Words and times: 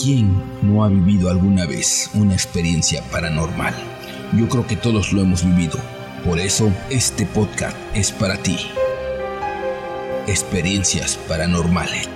¿Quién 0.00 0.40
no 0.62 0.84
ha 0.84 0.88
vivido 0.88 1.28
alguna 1.28 1.66
vez 1.66 2.08
una 2.14 2.32
experiencia 2.32 3.02
paranormal? 3.10 3.74
Yo 4.32 4.48
creo 4.48 4.64
que 4.64 4.76
todos 4.76 5.12
lo 5.12 5.22
hemos 5.22 5.44
vivido. 5.44 5.76
Por 6.24 6.38
eso 6.38 6.72
este 6.88 7.26
podcast 7.26 7.76
es 7.94 8.12
para 8.12 8.36
ti. 8.36 8.56
Experiencias 10.28 11.16
paranormales. 11.28 12.08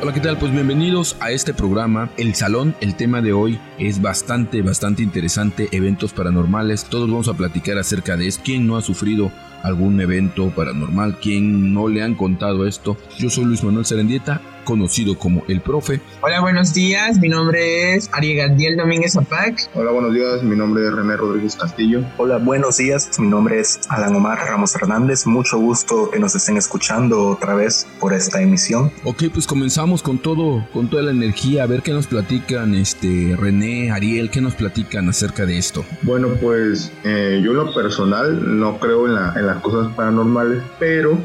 Hola, 0.00 0.14
¿qué 0.14 0.20
tal? 0.20 0.38
Pues 0.38 0.50
bienvenidos 0.50 1.14
a 1.20 1.30
este 1.30 1.52
programa, 1.52 2.08
El 2.16 2.34
Salón. 2.34 2.74
El 2.80 2.94
tema 2.94 3.20
de 3.20 3.34
hoy 3.34 3.58
es 3.78 4.00
bastante, 4.00 4.62
bastante 4.62 5.02
interesante, 5.02 5.68
eventos 5.72 6.14
paranormales. 6.14 6.84
Todos 6.84 7.10
vamos 7.10 7.28
a 7.28 7.34
platicar 7.34 7.76
acerca 7.76 8.16
de 8.16 8.28
esto. 8.28 8.42
¿Quién 8.46 8.66
no 8.66 8.78
ha 8.78 8.82
sufrido 8.82 9.30
algún 9.62 10.00
evento 10.00 10.48
paranormal? 10.48 11.18
¿Quién 11.20 11.74
no 11.74 11.88
le 11.88 12.02
han 12.02 12.14
contado 12.14 12.66
esto? 12.66 12.96
Yo 13.18 13.28
soy 13.28 13.44
Luis 13.44 13.62
Manuel 13.62 13.84
Serendieta 13.84 14.40
conocido 14.66 15.18
como 15.18 15.42
El 15.48 15.62
Profe. 15.62 16.02
Hola, 16.20 16.42
buenos 16.42 16.74
días. 16.74 17.18
Mi 17.18 17.28
nombre 17.30 17.94
es 17.94 18.10
Ariel 18.12 18.76
Domínguez 18.76 19.14
Zapac. 19.14 19.70
Hola, 19.74 19.92
buenos 19.92 20.12
días. 20.12 20.42
Mi 20.42 20.56
nombre 20.56 20.86
es 20.86 20.92
René 20.92 21.16
Rodríguez 21.16 21.56
Castillo. 21.56 22.02
Hola, 22.18 22.36
buenos 22.36 22.76
días. 22.76 23.18
Mi 23.18 23.28
nombre 23.28 23.60
es 23.60 23.80
Alan 23.88 24.14
Omar 24.14 24.38
Ramos 24.38 24.74
Hernández. 24.74 25.26
Mucho 25.26 25.58
gusto 25.58 26.10
que 26.10 26.18
nos 26.18 26.34
estén 26.34 26.58
escuchando 26.58 27.28
otra 27.28 27.54
vez 27.54 27.86
por 28.00 28.12
esta 28.12 28.42
emisión. 28.42 28.92
Ok, 29.04 29.24
pues 29.32 29.46
comenzamos 29.46 30.02
con 30.02 30.18
todo, 30.18 30.66
con 30.72 30.90
toda 30.90 31.04
la 31.04 31.12
energía. 31.12 31.62
A 31.62 31.66
ver 31.66 31.82
qué 31.82 31.92
nos 31.92 32.08
platican, 32.08 32.74
este 32.74 33.36
René, 33.38 33.92
Ariel, 33.92 34.30
qué 34.30 34.40
nos 34.40 34.56
platican 34.56 35.08
acerca 35.08 35.46
de 35.46 35.58
esto. 35.58 35.84
Bueno, 36.02 36.28
pues 36.40 36.92
eh, 37.04 37.40
yo 37.42 37.52
lo 37.52 37.72
personal 37.72 38.58
no 38.58 38.78
creo 38.80 39.06
en, 39.06 39.14
la, 39.14 39.32
en 39.36 39.46
las 39.46 39.58
cosas 39.62 39.94
paranormales, 39.94 40.62
pero 40.80 41.16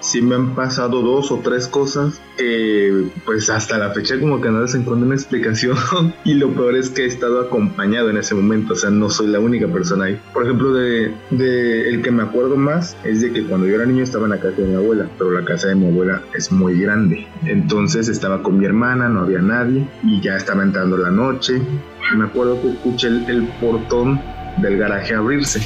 sí 0.00 0.22
me 0.22 0.34
han 0.34 0.54
pasado 0.54 1.02
dos 1.02 1.32
o 1.32 1.40
tres 1.42 1.68
cosas 1.68 2.20
que 2.36 3.08
pues 3.24 3.48
hasta 3.50 3.78
la 3.78 3.90
fecha 3.90 4.18
como 4.20 4.40
que 4.40 4.50
no 4.50 4.62
les 4.62 4.74
encuentro 4.74 5.06
una 5.06 5.14
explicación 5.14 5.76
y 6.24 6.34
lo 6.34 6.52
peor 6.52 6.76
es 6.76 6.90
que 6.90 7.04
he 7.04 7.06
estado 7.06 7.40
acompañado 7.40 8.10
en 8.10 8.18
ese 8.18 8.34
momento, 8.34 8.74
o 8.74 8.76
sea, 8.76 8.90
no 8.90 9.08
soy 9.10 9.28
la 9.28 9.40
única 9.40 9.66
persona 9.68 10.06
ahí. 10.06 10.20
Por 10.32 10.44
ejemplo, 10.44 10.72
de, 10.72 11.14
el 11.88 12.02
que 12.02 12.10
me 12.10 12.22
acuerdo 12.22 12.56
más 12.56 12.96
es 13.04 13.20
de 13.20 13.32
que 13.32 13.44
cuando 13.44 13.66
yo 13.66 13.76
era 13.76 13.86
niño 13.86 14.02
estaba 14.02 14.24
en 14.24 14.30
la 14.30 14.40
casa 14.40 14.60
de 14.60 14.66
mi 14.66 14.74
abuela, 14.74 15.08
pero 15.18 15.30
la 15.32 15.44
casa 15.44 15.68
de 15.68 15.74
mi 15.74 15.86
abuela 15.86 16.22
es 16.34 16.52
muy 16.52 16.80
grande. 16.80 17.26
Entonces 17.44 18.08
estaba 18.08 18.42
con 18.42 18.58
mi 18.58 18.66
hermana, 18.66 19.08
no 19.08 19.20
había 19.20 19.40
nadie 19.40 19.88
y 20.02 20.20
ya 20.20 20.36
estaba 20.36 20.62
entrando 20.62 20.96
la 20.96 21.10
noche. 21.10 21.60
Me 22.16 22.24
acuerdo 22.24 22.60
que 22.62 22.68
escuché 22.68 23.08
el 23.08 23.48
portón 23.60 24.20
del 24.58 24.78
garaje 24.78 25.14
abrirse 25.14 25.60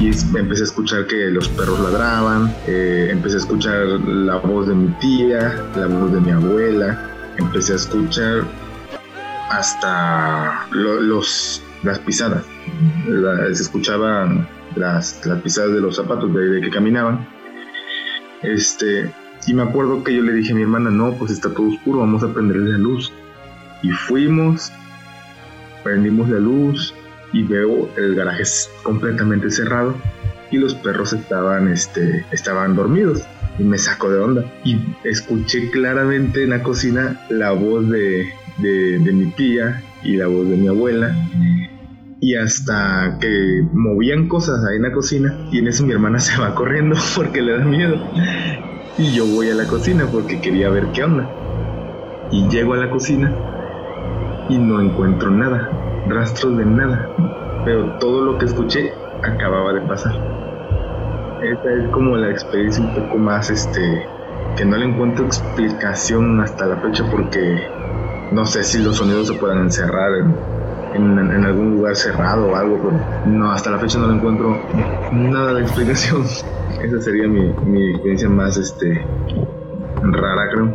y 0.00 0.06
empecé 0.34 0.62
a 0.62 0.64
escuchar 0.64 1.06
que 1.06 1.26
los 1.26 1.46
perros 1.50 1.78
ladraban, 1.80 2.54
eh, 2.66 3.08
empecé 3.10 3.36
a 3.36 3.40
escuchar 3.40 3.86
la 4.06 4.36
voz 4.36 4.66
de 4.66 4.74
mi 4.74 4.88
tía, 4.94 5.62
la 5.76 5.86
voz 5.88 6.10
de 6.12 6.20
mi 6.20 6.30
abuela, 6.30 7.34
empecé 7.36 7.74
a 7.74 7.76
escuchar 7.76 8.44
hasta 9.50 10.66
los, 10.70 11.62
las 11.82 11.98
pisadas, 11.98 12.44
se 13.52 13.62
escuchaban 13.62 14.48
las, 14.74 15.26
las, 15.26 15.42
pisadas 15.42 15.74
de 15.74 15.80
los 15.82 15.96
zapatos 15.96 16.32
de, 16.32 16.62
que 16.62 16.70
caminaban. 16.70 17.28
Este, 18.42 19.12
y 19.46 19.52
me 19.52 19.64
acuerdo 19.64 20.02
que 20.02 20.16
yo 20.16 20.22
le 20.22 20.32
dije 20.32 20.52
a 20.52 20.54
mi 20.54 20.62
hermana, 20.62 20.88
no, 20.88 21.12
pues 21.12 21.30
está 21.30 21.52
todo 21.52 21.68
oscuro, 21.68 22.00
vamos 22.00 22.22
a 22.22 22.32
prender 22.32 22.56
la 22.56 22.78
luz. 22.78 23.12
Y 23.82 23.90
fuimos, 23.90 24.72
prendimos 25.82 26.30
la 26.30 26.38
luz, 26.38 26.94
y 27.32 27.42
veo 27.42 27.88
el 27.96 28.14
garaje 28.14 28.44
completamente 28.82 29.50
cerrado 29.50 29.94
y 30.50 30.58
los 30.58 30.74
perros 30.74 31.12
estaban, 31.12 31.68
este, 31.68 32.24
estaban 32.32 32.74
dormidos 32.74 33.22
y 33.58 33.62
me 33.62 33.78
sacó 33.78 34.10
de 34.10 34.18
onda. 34.18 34.44
Y 34.64 34.78
escuché 35.04 35.70
claramente 35.70 36.44
en 36.44 36.50
la 36.50 36.62
cocina 36.62 37.20
la 37.28 37.52
voz 37.52 37.88
de, 37.88 38.26
de, 38.58 39.12
mi 39.12 39.26
tía 39.32 39.82
y 40.02 40.16
la 40.16 40.26
voz 40.26 40.48
de 40.48 40.56
mi 40.56 40.68
abuela. 40.68 41.14
Y 42.20 42.34
hasta 42.34 43.16
que 43.20 43.62
movían 43.72 44.28
cosas 44.28 44.64
ahí 44.64 44.76
en 44.76 44.82
la 44.82 44.92
cocina 44.92 45.48
y 45.50 45.58
en 45.58 45.68
eso 45.68 45.86
mi 45.86 45.92
hermana 45.92 46.18
se 46.18 46.38
va 46.38 46.54
corriendo 46.54 46.96
porque 47.16 47.40
le 47.42 47.56
da 47.56 47.64
miedo. 47.64 47.96
Y 48.98 49.12
yo 49.12 49.24
voy 49.26 49.50
a 49.50 49.54
la 49.54 49.66
cocina 49.66 50.06
porque 50.10 50.40
quería 50.40 50.68
ver 50.68 50.88
qué 50.92 51.04
onda. 51.04 51.30
Y 52.32 52.48
llego 52.48 52.74
a 52.74 52.76
la 52.76 52.90
cocina 52.90 53.34
y 54.48 54.58
no 54.58 54.80
encuentro 54.80 55.30
nada 55.30 55.79
rastros 56.08 56.56
de 56.56 56.64
nada, 56.64 57.10
pero 57.64 57.98
todo 57.98 58.22
lo 58.22 58.38
que 58.38 58.46
escuché 58.46 58.92
acababa 59.22 59.72
de 59.72 59.80
pasar. 59.82 60.12
Esta 61.42 61.72
es 61.72 61.88
como 61.90 62.16
la 62.16 62.30
experiencia 62.30 62.84
un 62.84 62.94
poco 62.94 63.18
más, 63.18 63.50
este, 63.50 64.06
que 64.56 64.64
no 64.64 64.76
le 64.76 64.86
encuentro 64.86 65.24
explicación 65.24 66.40
hasta 66.40 66.66
la 66.66 66.76
fecha 66.76 67.04
porque 67.10 67.66
no 68.32 68.44
sé 68.46 68.62
si 68.62 68.78
los 68.78 68.96
sonidos 68.96 69.28
se 69.28 69.34
puedan 69.34 69.58
encerrar 69.58 70.12
en, 70.94 71.44
algún 71.44 71.76
lugar 71.76 71.96
cerrado 71.96 72.48
o 72.48 72.56
algo, 72.56 72.78
pero 72.82 73.00
no, 73.26 73.52
hasta 73.52 73.70
la 73.70 73.78
fecha 73.78 73.98
no 73.98 74.08
le 74.08 74.14
encuentro 74.14 74.60
nada 75.12 75.54
de 75.54 75.62
explicación. 75.62 76.22
Esa 76.82 77.00
sería 77.00 77.28
mi, 77.28 77.52
mi 77.64 77.90
experiencia 77.90 78.28
más, 78.28 78.56
este, 78.56 79.04
rara 80.02 80.50
creo. 80.50 80.70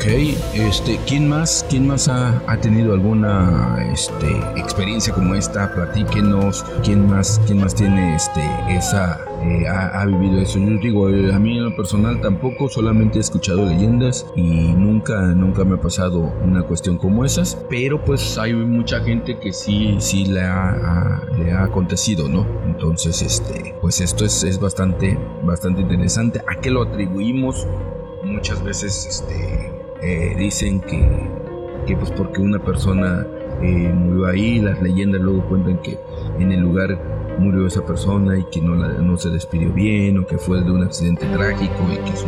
Ok, 0.00 0.06
este, 0.54 0.98
¿quién 1.06 1.28
más, 1.28 1.66
quién 1.68 1.86
más 1.86 2.08
ha, 2.08 2.40
tenido 2.62 2.94
alguna 2.94 3.86
este, 3.92 4.30
experiencia 4.56 5.12
como 5.12 5.34
esta? 5.34 5.74
Platíquenos, 5.74 6.64
¿quién 6.82 7.06
más, 7.06 7.38
quién 7.46 7.58
más 7.58 7.74
tiene 7.74 8.14
este, 8.14 8.40
esa, 8.70 9.20
eh, 9.42 9.68
ha, 9.68 10.06
vivido 10.06 10.40
eso? 10.40 10.58
Yo 10.58 10.78
digo, 10.78 11.10
eh, 11.10 11.34
a 11.34 11.38
mí 11.38 11.58
en 11.58 11.64
lo 11.64 11.76
personal 11.76 12.18
tampoco, 12.22 12.70
solamente 12.70 13.18
he 13.18 13.20
escuchado 13.20 13.66
leyendas 13.66 14.24
y 14.34 14.72
nunca, 14.72 15.20
nunca 15.34 15.66
me 15.66 15.74
ha 15.74 15.80
pasado 15.82 16.32
una 16.42 16.62
cuestión 16.62 16.96
como 16.96 17.26
esas, 17.26 17.58
pero 17.68 18.02
pues 18.02 18.38
hay 18.38 18.54
mucha 18.54 19.00
gente 19.00 19.38
que 19.38 19.52
sí, 19.52 19.96
sí 19.98 20.24
le 20.24 20.40
ha, 20.40 21.20
le 21.36 21.52
ha 21.52 21.64
acontecido, 21.64 22.26
¿no? 22.26 22.46
Entonces, 22.64 23.20
este, 23.20 23.74
pues 23.82 24.00
esto 24.00 24.24
es, 24.24 24.44
es 24.44 24.58
bastante, 24.58 25.18
bastante 25.42 25.82
interesante. 25.82 26.40
¿A 26.46 26.58
qué 26.58 26.70
lo 26.70 26.84
atribuimos? 26.84 27.68
Muchas 28.24 28.64
veces, 28.64 29.06
este, 29.06 29.79
eh, 30.02 30.34
dicen 30.36 30.80
que, 30.80 31.08
que, 31.86 31.96
pues 31.96 32.10
porque 32.10 32.40
una 32.40 32.58
persona 32.58 33.26
eh, 33.62 33.92
murió 33.94 34.26
ahí, 34.26 34.60
las 34.60 34.80
leyendas 34.80 35.20
luego 35.20 35.44
cuentan 35.48 35.78
que 35.78 35.98
en 36.38 36.52
el 36.52 36.60
lugar 36.60 36.98
murió 37.38 37.66
esa 37.66 37.84
persona 37.84 38.38
y 38.38 38.44
que 38.44 38.60
no, 38.60 38.74
no 38.74 39.16
se 39.16 39.30
despidió 39.30 39.72
bien 39.72 40.18
o 40.18 40.26
que 40.26 40.38
fue 40.38 40.62
de 40.62 40.70
un 40.70 40.82
accidente 40.82 41.26
trágico 41.26 41.86
y 41.92 41.96
que 42.10 42.16
su 42.16 42.26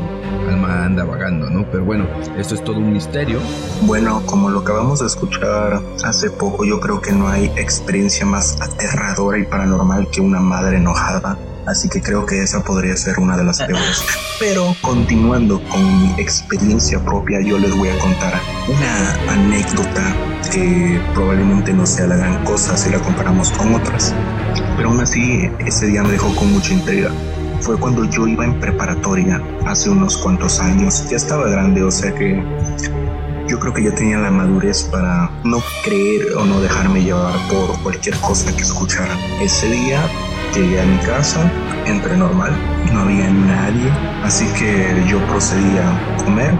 alma 0.48 0.84
anda 0.84 1.04
vagando, 1.04 1.50
¿no? 1.50 1.66
Pero 1.70 1.84
bueno, 1.84 2.06
esto 2.38 2.54
es 2.54 2.64
todo 2.64 2.78
un 2.78 2.92
misterio. 2.92 3.38
Bueno, 3.82 4.22
como 4.26 4.48
lo 4.48 4.60
acabamos 4.60 5.00
de 5.00 5.06
escuchar 5.06 5.80
hace 6.04 6.30
poco, 6.30 6.64
yo 6.64 6.80
creo 6.80 7.00
que 7.00 7.12
no 7.12 7.28
hay 7.28 7.46
experiencia 7.56 8.24
más 8.26 8.60
aterradora 8.60 9.38
y 9.38 9.44
paranormal 9.44 10.08
que 10.10 10.20
una 10.20 10.40
madre 10.40 10.78
enojada 10.78 11.38
así 11.66 11.88
que 11.88 12.00
creo 12.00 12.26
que 12.26 12.42
esa 12.42 12.62
podría 12.62 12.96
ser 12.96 13.18
una 13.18 13.36
de 13.36 13.44
las 13.44 13.58
peores. 13.58 14.04
Pero 14.38 14.74
continuando 14.80 15.62
con 15.68 16.02
mi 16.02 16.20
experiencia 16.20 17.02
propia, 17.04 17.40
yo 17.40 17.58
les 17.58 17.76
voy 17.76 17.88
a 17.88 17.98
contar 17.98 18.40
una 18.68 19.32
anécdota 19.32 20.14
que 20.50 21.00
probablemente 21.14 21.72
no 21.72 21.86
sea 21.86 22.06
la 22.06 22.16
gran 22.16 22.44
cosa 22.44 22.76
si 22.76 22.90
la 22.90 22.98
comparamos 22.98 23.50
con 23.52 23.74
otras. 23.74 24.14
Pero 24.76 24.90
aún 24.90 25.00
así, 25.00 25.50
ese 25.60 25.86
día 25.86 26.02
me 26.02 26.12
dejó 26.12 26.34
con 26.34 26.52
mucha 26.52 26.72
intriga. 26.72 27.10
Fue 27.60 27.78
cuando 27.78 28.04
yo 28.04 28.26
iba 28.26 28.44
en 28.44 28.58
preparatoria, 28.58 29.40
hace 29.66 29.88
unos 29.88 30.16
cuantos 30.16 30.58
años. 30.58 31.08
Ya 31.08 31.16
estaba 31.16 31.48
grande, 31.48 31.82
o 31.84 31.90
sea 31.90 32.12
que 32.12 32.42
yo 33.48 33.60
creo 33.60 33.72
que 33.72 33.84
ya 33.84 33.94
tenía 33.94 34.18
la 34.18 34.30
madurez 34.30 34.84
para 34.84 35.30
no 35.44 35.62
creer 35.84 36.36
o 36.36 36.44
no 36.44 36.60
dejarme 36.60 37.04
llevar 37.04 37.34
por 37.48 37.80
cualquier 37.82 38.16
cosa 38.16 38.54
que 38.56 38.62
escuchara. 38.62 39.16
Ese 39.40 39.68
día 39.68 40.02
Llegué 40.54 40.82
a 40.82 40.84
mi 40.84 40.98
casa, 40.98 41.50
entré 41.86 42.14
normal, 42.14 42.52
no 42.92 43.00
había 43.00 43.30
nadie, 43.30 43.90
así 44.22 44.44
que 44.58 45.02
yo 45.08 45.18
procedí 45.26 45.78
a 45.78 46.24
comer 46.26 46.54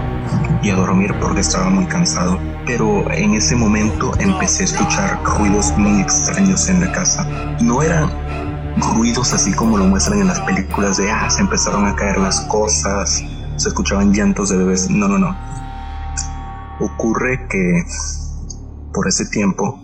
y 0.63 0.71
a 0.71 0.75
dormir 0.75 1.13
porque 1.21 1.41
estaba 1.41 1.69
muy 1.69 1.85
cansado. 1.85 2.39
Pero 2.65 3.07
en 3.11 3.35
ese 3.35 3.55
momento 3.55 4.11
empecé 4.17 4.63
a 4.63 4.65
escuchar 4.65 5.23
ruidos 5.23 5.77
muy 5.77 6.01
extraños 6.01 6.67
en 6.69 6.81
la 6.81 6.91
casa. 6.91 7.23
No 7.61 7.83
eran 7.83 8.09
ruidos 8.95 9.31
así 9.31 9.53
como 9.53 9.77
lo 9.77 9.85
muestran 9.85 10.21
en 10.21 10.27
las 10.27 10.39
películas 10.39 10.97
de, 10.97 11.11
ah, 11.11 11.29
se 11.29 11.41
empezaron 11.41 11.85
a 11.85 11.95
caer 11.95 12.17
las 12.17 12.41
cosas, 12.41 13.23
se 13.57 13.69
escuchaban 13.69 14.11
llantos 14.11 14.49
de 14.49 14.57
bebés. 14.57 14.89
No, 14.89 15.07
no, 15.07 15.19
no. 15.19 15.37
Ocurre 16.79 17.47
que 17.47 17.83
por 18.91 19.07
ese 19.07 19.27
tiempo 19.27 19.79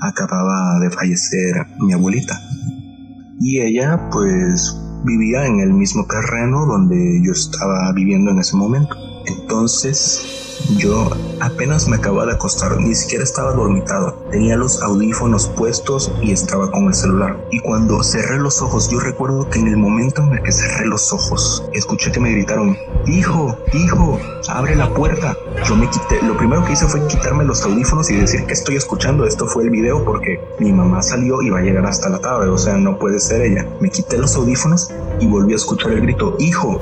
acababa 0.00 0.78
de 0.80 0.90
fallecer 0.90 1.66
mi 1.80 1.92
abuelita 1.92 2.40
y 3.40 3.60
ella 3.60 4.08
pues 4.12 4.76
vivía 5.04 5.46
en 5.46 5.60
el 5.60 5.72
mismo 5.72 6.06
terreno 6.06 6.66
donde 6.66 7.20
yo 7.24 7.32
estaba 7.32 7.90
viviendo 7.94 8.30
en 8.30 8.38
ese 8.38 8.56
momento. 8.56 8.94
Entonces 9.26 10.39
Yo 10.76 11.10
apenas 11.40 11.88
me 11.88 11.96
acababa 11.96 12.26
de 12.26 12.32
acostar, 12.32 12.80
ni 12.80 12.94
siquiera 12.94 13.24
estaba 13.24 13.52
dormitado. 13.52 14.14
Tenía 14.30 14.56
los 14.56 14.82
audífonos 14.82 15.48
puestos 15.48 16.12
y 16.22 16.32
estaba 16.32 16.70
con 16.70 16.86
el 16.86 16.94
celular. 16.94 17.36
Y 17.50 17.60
cuando 17.60 18.02
cerré 18.02 18.38
los 18.38 18.62
ojos, 18.62 18.88
yo 18.90 19.00
recuerdo 19.00 19.48
que 19.48 19.58
en 19.58 19.68
el 19.68 19.76
momento 19.76 20.22
en 20.22 20.32
el 20.32 20.42
que 20.42 20.52
cerré 20.52 20.86
los 20.86 21.12
ojos, 21.12 21.64
escuché 21.72 22.12
que 22.12 22.20
me 22.20 22.32
gritaron, 22.32 22.76
hijo, 23.06 23.56
hijo, 23.72 24.18
abre 24.48 24.76
la 24.76 24.92
puerta. 24.94 25.36
Yo 25.66 25.76
me 25.76 25.88
quité, 25.88 26.22
lo 26.22 26.36
primero 26.36 26.64
que 26.64 26.72
hice 26.72 26.86
fue 26.86 27.06
quitarme 27.08 27.44
los 27.44 27.62
audífonos 27.64 28.10
y 28.10 28.16
decir 28.16 28.46
que 28.46 28.52
estoy 28.52 28.76
escuchando. 28.76 29.26
Esto 29.26 29.46
fue 29.46 29.64
el 29.64 29.70
video 29.70 30.04
porque 30.04 30.40
mi 30.58 30.72
mamá 30.72 31.02
salió 31.02 31.42
y 31.42 31.50
va 31.50 31.58
a 31.58 31.62
llegar 31.62 31.86
hasta 31.86 32.08
la 32.08 32.18
tarde, 32.18 32.48
o 32.48 32.58
sea, 32.58 32.76
no 32.76 32.98
puede 32.98 33.18
ser 33.18 33.42
ella. 33.42 33.66
Me 33.80 33.90
quité 33.90 34.18
los 34.18 34.36
audífonos 34.36 34.90
y 35.20 35.26
volví 35.26 35.52
a 35.52 35.56
escuchar 35.56 35.92
el 35.92 36.02
grito, 36.02 36.36
hijo, 36.38 36.80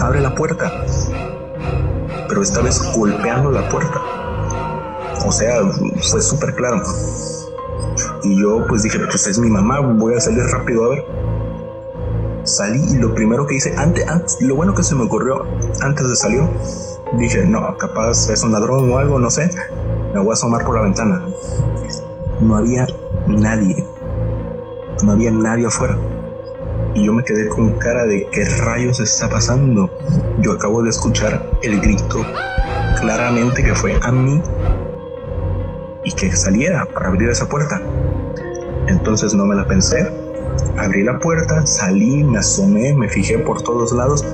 abre 0.00 0.20
la 0.20 0.34
puerta 0.34 0.84
pero 2.28 2.42
esta 2.42 2.60
vez 2.60 2.80
golpeando 2.94 3.50
la 3.50 3.68
puerta. 3.68 4.00
O 5.26 5.32
sea, 5.32 5.62
fue 6.10 6.20
súper 6.20 6.54
claro. 6.54 6.82
Y 8.22 8.40
yo 8.40 8.64
pues 8.68 8.82
dije, 8.82 8.98
pues 8.98 9.26
es 9.26 9.38
mi 9.38 9.48
mamá, 9.48 9.80
voy 9.80 10.14
a 10.14 10.20
salir 10.20 10.44
rápido 10.44 10.84
a 10.84 10.88
ver. 10.90 11.04
Salí 12.44 12.82
y 12.92 12.96
lo 12.96 13.14
primero 13.14 13.46
que 13.46 13.56
hice, 13.56 13.74
antes, 13.76 14.08
antes, 14.08 14.40
lo 14.40 14.54
bueno 14.54 14.74
que 14.74 14.82
se 14.82 14.94
me 14.94 15.04
ocurrió 15.04 15.44
antes 15.82 16.08
de 16.08 16.16
salir, 16.16 16.42
dije, 17.18 17.44
no, 17.44 17.76
capaz 17.76 18.30
es 18.30 18.42
un 18.42 18.52
ladrón 18.52 18.90
o 18.90 18.98
algo, 18.98 19.18
no 19.18 19.30
sé, 19.30 19.50
me 20.14 20.20
voy 20.20 20.30
a 20.30 20.32
asomar 20.32 20.64
por 20.64 20.76
la 20.76 20.82
ventana. 20.82 21.26
No 22.40 22.56
había 22.56 22.86
nadie, 23.26 23.86
no 25.02 25.12
había 25.12 25.30
nadie 25.30 25.66
afuera. 25.66 25.98
Y 26.98 27.04
yo 27.04 27.12
me 27.12 27.22
quedé 27.22 27.46
con 27.48 27.78
cara 27.78 28.06
de 28.06 28.26
qué 28.32 28.44
rayos 28.44 28.98
está 28.98 29.28
pasando. 29.28 29.88
Yo 30.40 30.50
acabo 30.50 30.82
de 30.82 30.90
escuchar 30.90 31.48
el 31.62 31.80
grito 31.80 32.26
claramente 33.00 33.62
que 33.62 33.72
fue 33.72 33.96
a 34.02 34.10
mí 34.10 34.42
y 36.02 36.10
que 36.10 36.34
saliera 36.34 36.86
para 36.86 37.06
abrir 37.06 37.28
esa 37.28 37.48
puerta. 37.48 37.80
Entonces 38.88 39.32
no 39.32 39.46
me 39.46 39.54
la 39.54 39.64
pensé. 39.64 40.10
Abrí 40.76 41.04
la 41.04 41.20
puerta, 41.20 41.64
salí, 41.66 42.24
me 42.24 42.38
asomé, 42.38 42.92
me 42.94 43.08
fijé 43.08 43.38
por 43.38 43.62
todos 43.62 43.92
lados. 43.92 44.24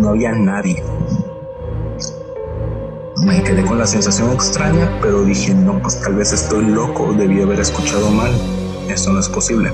No 0.00 0.08
había 0.08 0.32
nadie. 0.32 0.82
Me 3.24 3.40
quedé 3.44 3.62
con 3.64 3.78
la 3.78 3.86
sensación 3.86 4.32
extraña, 4.32 4.98
pero 5.00 5.22
dije, 5.22 5.54
no, 5.54 5.80
pues 5.80 6.00
tal 6.00 6.16
vez 6.16 6.32
estoy 6.32 6.64
loco, 6.64 7.12
debí 7.12 7.40
haber 7.40 7.60
escuchado 7.60 8.10
mal. 8.10 8.32
Eso 8.88 9.12
no 9.12 9.20
es 9.20 9.28
posible. 9.28 9.70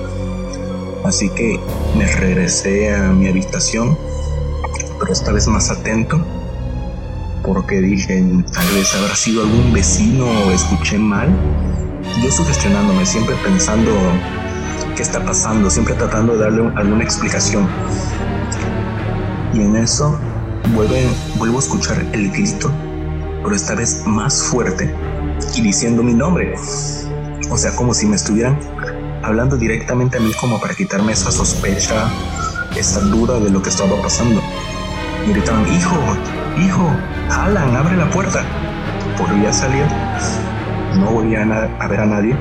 Así 1.06 1.30
que 1.30 1.60
me 1.96 2.04
regresé 2.04 2.92
a 2.92 3.12
mi 3.12 3.28
habitación, 3.28 3.96
pero 4.98 5.12
esta 5.12 5.30
vez 5.30 5.46
más 5.46 5.70
atento, 5.70 6.20
porque 7.44 7.80
dije, 7.80 8.24
tal 8.52 8.66
vez 8.74 8.92
habrá 8.92 9.14
sido 9.14 9.42
algún 9.42 9.72
vecino 9.72 10.26
o 10.26 10.50
escuché 10.50 10.98
mal. 10.98 11.28
Yo 12.20 12.32
sugestionándome, 12.32 13.06
siempre 13.06 13.36
pensando 13.44 13.92
qué 14.96 15.02
está 15.04 15.24
pasando, 15.24 15.70
siempre 15.70 15.94
tratando 15.94 16.32
de 16.32 16.40
darle 16.40 16.72
alguna 16.74 17.04
explicación. 17.04 17.68
Y 19.54 19.60
en 19.60 19.76
eso 19.76 20.18
vuelvo 20.74 21.56
a 21.56 21.60
escuchar 21.60 22.04
el 22.14 22.32
grito, 22.32 22.72
pero 23.44 23.54
esta 23.54 23.76
vez 23.76 24.02
más 24.06 24.42
fuerte 24.42 24.92
y 25.54 25.60
diciendo 25.60 26.02
mi 26.02 26.14
nombre. 26.14 26.56
O 27.48 27.56
sea, 27.56 27.70
como 27.76 27.94
si 27.94 28.06
me 28.06 28.16
estuvieran 28.16 28.58
hablando 29.26 29.56
directamente 29.56 30.18
a 30.18 30.20
mí 30.20 30.32
como 30.40 30.60
para 30.60 30.74
quitarme 30.74 31.12
esa 31.12 31.32
sospecha, 31.32 32.08
esa 32.76 33.00
duda 33.00 33.40
de 33.40 33.50
lo 33.50 33.60
que 33.60 33.70
estaba 33.70 34.00
pasando. 34.00 34.40
Y 35.26 35.32
gritaban, 35.32 35.66
hijo, 35.72 35.96
hijo, 36.64 36.90
Alan, 37.30 37.74
abre 37.74 37.96
la 37.96 38.08
puerta. 38.10 38.44
Volví 39.18 39.44
a 39.46 39.52
salir, 39.52 39.84
no 40.98 41.10
volví 41.10 41.34
a, 41.34 41.42
a 41.42 41.88
ver 41.88 42.00
a 42.00 42.06
nadie. 42.06 42.36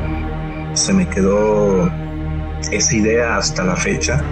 Se 0.74 0.94
me 0.94 1.08
quedó 1.10 1.90
esa 2.72 2.96
idea 2.96 3.38
hasta 3.38 3.64
la 3.64 3.76
fecha 3.76 4.24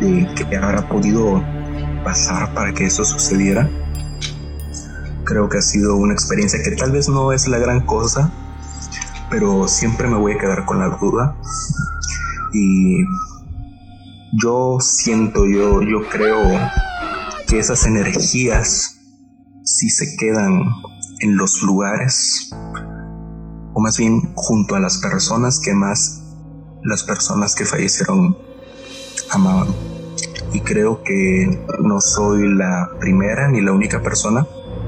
de 0.00 0.28
que 0.34 0.56
habrá 0.56 0.86
podido 0.86 1.42
pasar 2.04 2.52
para 2.52 2.72
que 2.72 2.84
eso 2.84 3.04
sucediera. 3.04 3.68
Creo 5.24 5.48
que 5.48 5.58
ha 5.58 5.62
sido 5.62 5.96
una 5.96 6.12
experiencia 6.12 6.62
que 6.62 6.72
tal 6.72 6.92
vez 6.92 7.08
no 7.08 7.32
es 7.32 7.48
la 7.48 7.58
gran 7.58 7.80
cosa, 7.80 8.30
pero 9.30 9.68
siempre 9.68 10.08
me 10.08 10.16
voy 10.16 10.32
a 10.32 10.38
quedar 10.38 10.64
con 10.64 10.78
la 10.78 10.88
duda. 10.88 11.36
Y 12.52 13.04
yo 14.42 14.78
siento, 14.80 15.46
yo, 15.46 15.82
yo 15.82 16.08
creo 16.08 16.42
que 17.46 17.58
esas 17.58 17.86
energías 17.86 19.00
sí 19.64 19.88
se 19.90 20.16
quedan 20.16 20.64
en 21.20 21.36
los 21.36 21.62
lugares, 21.62 22.50
o 23.74 23.80
más 23.80 23.98
bien 23.98 24.32
junto 24.34 24.74
a 24.74 24.80
las 24.80 24.98
personas 24.98 25.60
que 25.60 25.74
más 25.74 26.22
las 26.82 27.02
personas 27.02 27.54
que 27.54 27.64
fallecieron 27.64 28.36
amaban. 29.30 29.68
Y 30.52 30.60
creo 30.60 31.02
que 31.02 31.66
no 31.82 32.00
soy 32.00 32.54
la 32.54 32.90
primera 33.00 33.48
ni 33.48 33.60
la 33.60 33.72
única 33.72 34.02
persona 34.02 34.46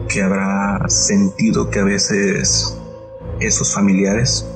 que 0.08 0.22
habrá 0.22 0.88
sentido 0.88 1.70
que 1.70 1.80
a 1.80 1.84
veces 1.84 2.78
esos 3.40 3.72
familiares 3.72 4.46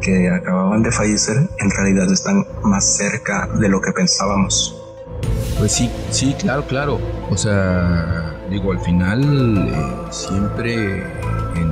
que 0.00 0.28
acababan 0.28 0.82
de 0.82 0.90
fallecer 0.90 1.36
en 1.58 1.70
realidad 1.70 2.12
están 2.12 2.44
más 2.62 2.96
cerca 2.96 3.48
de 3.58 3.68
lo 3.68 3.80
que 3.80 3.92
pensábamos. 3.92 4.80
Pues 5.58 5.72
sí, 5.72 5.90
sí, 6.10 6.34
claro, 6.38 6.66
claro. 6.66 7.00
O 7.30 7.36
sea, 7.36 8.38
digo, 8.50 8.72
al 8.72 8.80
final 8.80 9.68
eh, 9.68 10.06
siempre 10.10 11.04
en, 11.56 11.70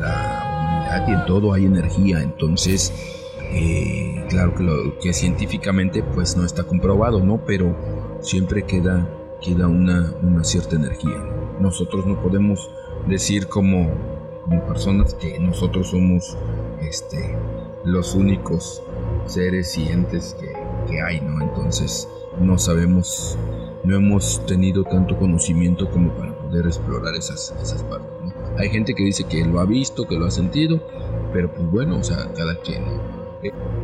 la 0.00 0.86
humanidad 0.88 1.08
y 1.08 1.12
en 1.12 1.26
todo 1.26 1.52
hay 1.52 1.66
energía, 1.66 2.22
entonces, 2.22 2.92
eh, 3.50 4.24
claro 4.28 4.54
que, 4.54 4.62
lo, 4.62 4.98
que 5.00 5.12
científicamente 5.12 6.02
pues 6.02 6.36
no 6.36 6.44
está 6.44 6.62
comprobado, 6.64 7.22
¿no? 7.22 7.44
Pero 7.44 7.76
siempre 8.22 8.62
queda, 8.64 9.08
queda 9.40 9.66
una, 9.66 10.14
una 10.22 10.44
cierta 10.44 10.76
energía. 10.76 11.18
Nosotros 11.60 12.06
no 12.06 12.20
podemos 12.22 12.70
decir 13.06 13.48
como 13.48 14.21
como 14.42 14.64
personas 14.66 15.14
que 15.14 15.38
nosotros 15.38 15.90
somos 15.90 16.36
este, 16.80 17.36
los 17.84 18.14
únicos 18.14 18.82
seres 19.26 19.76
y 19.78 19.88
entes 19.88 20.36
que, 20.38 21.00
hay, 21.00 21.20
¿no? 21.20 21.40
Entonces 21.42 22.08
no 22.38 22.58
sabemos, 22.58 23.38
no 23.82 23.96
hemos 23.96 24.44
tenido 24.46 24.84
tanto 24.84 25.16
conocimiento 25.16 25.88
como 25.88 26.10
para 26.12 26.36
poder 26.36 26.66
explorar 26.66 27.14
esas, 27.14 27.54
esas 27.62 27.82
partes, 27.84 28.10
¿no? 28.22 28.32
Hay 28.58 28.68
gente 28.68 28.94
que 28.94 29.04
dice 29.04 29.24
que 29.24 29.44
lo 29.44 29.60
ha 29.60 29.64
visto, 29.64 30.06
que 30.06 30.18
lo 30.18 30.26
ha 30.26 30.30
sentido, 30.30 30.80
pero 31.32 31.50
pues 31.50 31.70
bueno, 31.70 31.98
o 31.98 32.04
sea, 32.04 32.30
cada 32.36 32.56
quien. 32.60 32.84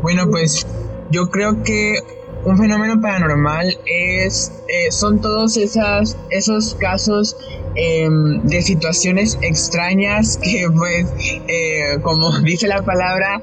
Bueno, 0.03 0.29
pues 0.29 0.67
yo 1.11 1.31
creo 1.31 1.63
que 1.63 1.95
un 2.49 2.59
fenómeno 2.59 3.01
paranormal 3.01 3.79
es, 3.87 4.53
eh, 4.69 4.91
son 4.91 5.21
todos 5.21 5.57
esas, 5.57 6.17
esos 6.31 6.75
casos 6.75 7.37
Em, 7.81 8.43
de 8.43 8.61
situaciones 8.61 9.39
extrañas 9.41 10.37
que 10.43 10.67
pues 10.77 11.07
eh, 11.47 11.99
como 12.03 12.37
dice 12.43 12.67
la 12.67 12.83
palabra 12.83 13.41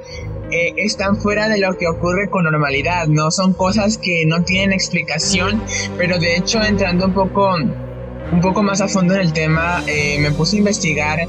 eh, 0.52 0.74
están 0.76 1.16
fuera 1.16 1.48
de 1.48 1.58
lo 1.58 1.78
que 1.78 1.88
ocurre 1.88 2.30
con 2.30 2.44
normalidad, 2.44 3.08
¿no? 3.08 3.32
Son 3.32 3.54
cosas 3.54 3.98
que 3.98 4.26
no 4.26 4.44
tienen 4.44 4.74
explicación, 4.74 5.64
pero 5.98 6.20
de 6.20 6.36
hecho 6.36 6.62
entrando 6.62 7.06
un 7.06 7.14
poco 7.14 7.56
un 7.56 8.42
poco 8.42 8.62
más 8.62 8.82
a 8.82 8.90
fondo 8.90 9.14
en 9.14 9.22
el 9.22 9.32
tema, 9.32 9.82
eh, 9.88 10.18
me 10.20 10.32
puse 10.32 10.58
a 10.58 10.60
investigar 10.60 11.20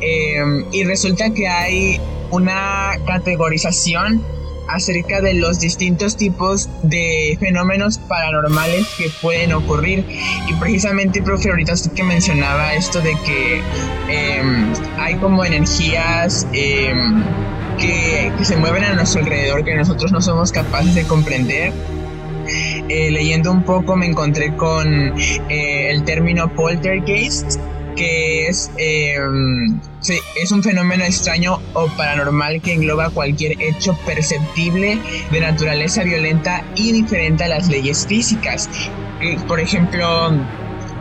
em, 0.00 0.64
y 0.72 0.82
resulta 0.82 1.30
que 1.30 1.46
hay 1.46 2.00
una 2.32 2.94
categorización 3.06 4.24
acerca 4.68 5.20
de 5.20 5.34
los 5.34 5.58
distintos 5.58 6.16
tipos 6.16 6.68
de 6.82 7.36
fenómenos 7.40 7.98
paranormales 7.98 8.86
que 8.96 9.10
pueden 9.20 9.52
ocurrir. 9.52 10.04
Y 10.48 10.54
precisamente, 10.54 11.22
profe, 11.22 11.50
ahorita 11.50 11.72
usted 11.72 11.92
que 11.92 12.04
mencionaba 12.04 12.74
esto 12.74 13.00
de 13.00 13.16
que 13.24 13.62
em, 14.08 14.72
hay 14.98 15.16
como 15.16 15.44
energías 15.44 16.46
em, 16.52 17.22
que, 17.78 18.32
se 18.42 18.56
mueven 18.56 18.84
a 18.84 18.94
nuestro 18.94 19.22
alrededor 19.22 19.64
que 19.64 19.74
nosotros 19.74 20.12
no 20.12 20.20
somos 20.20 20.52
capaces 20.52 20.94
de 20.94 21.04
comprender. 21.04 21.72
Eh, 22.88 23.10
leyendo 23.10 23.52
un 23.52 23.62
poco 23.62 23.94
me 23.94 24.06
encontré 24.06 24.56
con 24.56 25.12
eh, 25.18 25.90
el 25.90 26.04
término 26.04 26.48
poltergeist, 26.54 27.58
que 27.98 28.46
es, 28.46 28.70
em, 28.78 29.80
es 30.40 30.52
un 30.52 30.62
fenómeno 30.62 31.04
extraño 31.04 31.60
o 31.74 31.88
paranormal 31.96 32.62
que 32.62 32.74
engloba 32.74 33.10
cualquier 33.10 33.60
hecho 33.60 33.98
perceptible 34.06 34.98
de 35.32 35.40
naturaleza 35.40 36.04
violenta 36.04 36.62
y 36.76 36.92
diferente 36.92 37.44
a 37.44 37.48
las 37.48 37.68
leyes 37.68 38.06
físicas. 38.06 38.70
Por 39.48 39.58
ejemplo, 39.58 40.30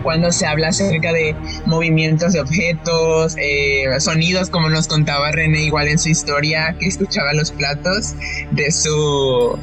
cuando 0.01 0.31
se 0.31 0.47
habla 0.47 0.69
acerca 0.69 1.13
de 1.13 1.35
movimientos 1.65 2.33
de 2.33 2.39
objetos, 2.39 3.35
eh, 3.37 3.85
sonidos, 3.99 4.49
como 4.49 4.69
nos 4.69 4.87
contaba 4.87 5.31
René 5.31 5.65
igual 5.65 5.87
en 5.87 5.99
su 5.99 6.09
historia, 6.09 6.75
que 6.79 6.87
escuchaba 6.87 7.33
los 7.33 7.51
platos 7.51 8.15
de 8.51 8.71
su 8.71 9.59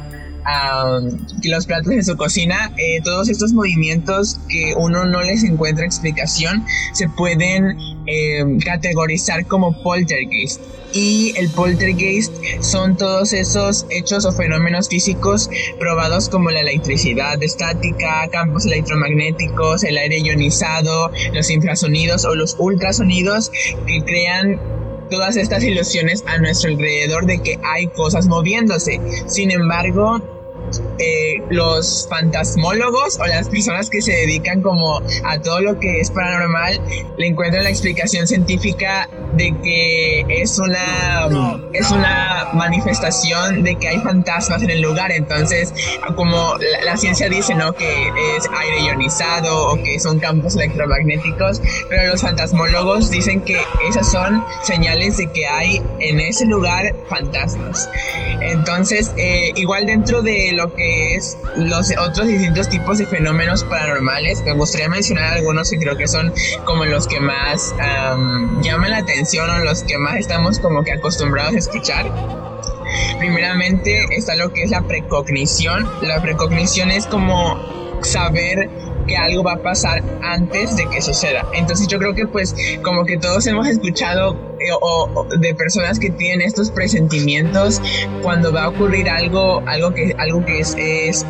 los 1.43 1.65
platos 1.65 1.91
en 1.91 2.03
su 2.03 2.15
cocina, 2.15 2.71
eh, 2.77 3.01
todos 3.03 3.29
estos 3.29 3.53
movimientos 3.53 4.39
que 4.47 4.73
uno 4.77 5.05
no 5.05 5.21
les 5.21 5.43
encuentra 5.43 5.85
explicación 5.85 6.63
se 6.93 7.09
pueden 7.09 7.77
eh, 8.05 8.45
categorizar 8.63 9.45
como 9.47 9.81
poltergeist. 9.81 10.61
Y 10.93 11.33
el 11.35 11.49
poltergeist 11.49 12.31
son 12.61 12.95
todos 12.95 13.33
esos 13.33 13.85
hechos 13.89 14.23
o 14.25 14.31
fenómenos 14.31 14.87
físicos 14.87 15.49
probados 15.77 16.29
como 16.29 16.51
la 16.51 16.61
electricidad 16.61 17.41
estática, 17.43 18.25
campos 18.31 18.65
electromagnéticos, 18.65 19.83
el 19.83 19.97
aire 19.97 20.19
ionizado, 20.19 21.11
los 21.33 21.49
infrasonidos 21.49 22.23
o 22.23 22.33
los 22.35 22.55
ultrasonidos 22.59 23.51
que 23.85 24.01
crean 24.03 24.57
todas 25.09 25.35
estas 25.35 25.63
ilusiones 25.63 26.23
a 26.27 26.37
nuestro 26.37 26.71
alrededor 26.71 27.25
de 27.25 27.41
que 27.41 27.59
hay 27.63 27.87
cosas 27.87 28.27
moviéndose. 28.27 28.99
Sin 29.27 29.51
embargo, 29.51 30.34
eh, 30.99 31.41
los 31.49 32.07
fantasmólogos 32.09 33.19
o 33.19 33.25
las 33.25 33.49
personas 33.49 33.89
que 33.89 34.01
se 34.01 34.11
dedican 34.11 34.61
como 34.61 35.01
a 35.23 35.39
todo 35.41 35.61
lo 35.61 35.79
que 35.79 35.99
es 35.99 36.11
paranormal 36.11 36.79
le 37.17 37.27
encuentran 37.27 37.63
la 37.63 37.69
explicación 37.69 38.27
científica 38.27 39.09
de 39.35 39.55
que 39.63 40.25
es 40.41 40.59
una 40.59 41.59
es 41.73 41.91
una 41.91 42.49
manifestación 42.53 43.63
de 43.63 43.75
que 43.75 43.87
hay 43.87 43.99
fantasmas 43.99 44.61
en 44.63 44.69
el 44.69 44.81
lugar 44.81 45.11
entonces 45.11 45.73
como 46.15 46.55
la, 46.83 46.95
ciencia 46.97 47.27
dice 47.27 47.53
no 47.53 47.73
que 47.73 48.07
es 48.37 48.49
aire 48.57 48.85
ionizado 48.85 49.71
o 49.71 49.75
que 49.83 49.99
son 49.99 50.19
campos 50.19 50.55
electromagnéticos 50.55 51.61
pero 51.89 52.07
los 52.07 52.21
fantasmólogos 52.21 53.09
dicen 53.09 53.41
que 53.41 53.59
esas 53.89 54.09
son 54.09 54.43
señales 54.63 55.17
de 55.17 55.27
que 55.27 55.45
hay 55.45 55.81
en 55.99 56.19
ese 56.19 56.45
lugar 56.45 56.95
fantasmas 57.09 57.89
entonces 58.39 59.11
eh, 59.17 59.51
igual 59.55 59.85
dentro 59.85 60.21
de 60.21 60.51
lo 60.53 60.73
que 60.73 61.15
es 61.15 61.37
los 61.57 61.91
otros 61.97 62.27
distintos 62.27 62.69
tipos 62.69 62.97
de 62.97 63.05
fenómenos 63.05 63.63
paranormales. 63.63 64.43
Me 64.43 64.53
gustaría 64.53 64.89
mencionar 64.89 65.33
algunos 65.33 65.69
que 65.69 65.77
creo 65.77 65.97
que 65.97 66.07
son 66.07 66.33
como 66.65 66.85
los 66.85 67.07
que 67.07 67.19
más 67.19 67.73
llaman 68.61 68.91
la 68.91 68.97
atención 68.97 69.24
o 69.33 69.63
los 69.63 69.83
que 69.83 69.97
más 69.97 70.17
estamos 70.17 70.59
como 70.59 70.83
que 70.83 70.91
acostumbrados 70.91 71.55
a 71.55 71.57
escuchar. 71.57 72.05
Primeramente 73.17 74.05
está 74.11 74.35
lo 74.35 74.53
que 74.53 74.63
es 74.63 74.69
la 74.69 74.81
precognición. 74.81 75.89
La 76.01 76.21
precognición 76.21 76.91
es 76.91 77.07
como 77.07 77.59
saber 78.01 78.69
que 79.07 79.17
algo 79.17 79.43
va 79.43 79.53
a 79.53 79.57
pasar 79.57 80.03
antes 80.21 80.75
de 80.75 80.87
que 80.89 81.01
suceda. 81.01 81.45
Entonces 81.53 81.87
yo 81.87 81.97
creo 81.97 82.13
que 82.13 82.27
pues 82.27 82.55
como 82.83 83.05
que 83.05 83.17
todos 83.17 83.45
hemos 83.47 83.67
escuchado 83.67 84.35
eh, 84.59 84.71
o, 84.79 85.25
de 85.39 85.55
personas 85.55 85.99
que 85.99 86.11
tienen 86.11 86.41
estos 86.41 86.71
presentimientos 86.71 87.81
cuando 88.21 88.51
va 88.51 88.65
a 88.65 88.69
ocurrir 88.69 89.09
algo, 89.09 89.63
algo 89.67 89.93
que, 89.93 90.15
algo 90.17 90.45
que 90.45 90.59
es 90.59 91.25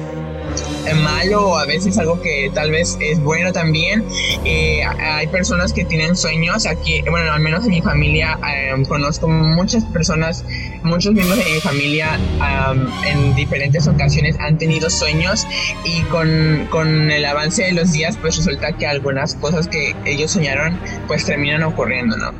malo 0.94 1.50
o 1.50 1.58
a 1.58 1.65
veces 1.65 1.98
algo 1.98 2.22
que 2.22 2.51
tal 2.54 2.72
vez 2.72 2.98
es 3.00 3.20
bueno 3.20 3.51
también. 3.51 4.04
Eh, 4.44 4.82
hay 4.84 5.27
personas 5.27 5.74
que 5.74 5.86
tienen 5.86 6.15
sueños 6.15 6.65
aquí, 6.65 7.01
bueno, 7.10 7.32
al 7.32 7.39
menos 7.39 7.63
en 7.65 7.72
mi 7.72 7.82
familia 7.82 8.38
em, 8.72 8.86
conozco 8.86 9.27
muchas 9.27 9.84
personas, 9.86 10.44
muchos 10.84 11.13
miembros 11.13 11.44
de 11.44 11.51
mi 11.51 11.60
familia 11.60 12.20
en 13.06 13.36
diferentes 13.36 13.88
ocasiones 13.88 14.36
han 14.39 14.58
tenido 14.58 14.89
sueños 14.89 15.48
y 15.84 16.01
con, 16.04 16.68
con 16.70 17.12
el 17.12 17.25
avance 17.25 17.63
de 17.63 17.72
los 17.74 17.92
días 17.92 18.18
pues 18.22 18.38
resulta 18.38 18.74
que 18.74 18.86
algunas 18.88 19.36
cosas 19.36 19.68
que 19.68 19.96
ellos 20.06 20.32
soñaron 20.32 20.80
pues 21.08 21.25
terminan 21.25 21.63
ocurriendo, 21.63 22.18
¿no? 22.18 22.32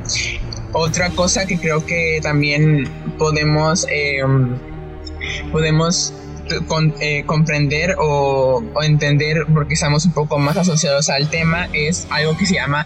Otra 0.74 1.10
cosa 1.12 1.46
que 1.46 1.58
creo 1.58 1.86
que 1.86 2.20
también 2.22 2.90
podemos 3.18 3.88
em, 3.90 4.58
podemos 5.52 6.14
eh, 7.00 7.24
comprender 7.25 7.96
o, 7.98 8.64
entender, 8.84 9.46
porque 9.54 9.74
estamos 9.74 10.06
un 10.06 10.14
poco 10.14 10.38
más 10.38 10.58
asociados 10.58 11.10
al 11.10 11.30
tema, 11.30 11.68
es 11.74 12.08
algo 12.10 12.38
que 12.38 12.46
se 12.46 12.56
llama 12.56 12.86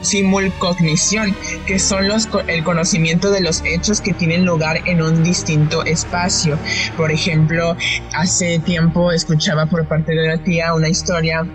simulcognición, 0.00 1.36
que 1.66 1.78
son 1.78 2.08
los, 2.08 2.28
el 2.46 2.64
conocimiento 2.64 3.30
de 3.30 3.40
los 3.40 3.62
hechos 3.64 4.00
que 4.00 4.12
tienen 4.14 4.46
lugar 4.46 4.80
en 4.86 5.02
un 5.02 5.22
distinto 5.22 5.84
espacio. 5.84 6.58
Por 6.96 7.12
ejemplo, 7.12 7.76
hace 8.14 8.58
tiempo 8.58 9.12
escuchaba 9.12 9.66
por 9.66 9.86
parte 9.86 10.12
de 10.12 10.24
una 10.24 10.42
tía 10.42 10.74
una 10.74 10.88
historia. 10.88 11.46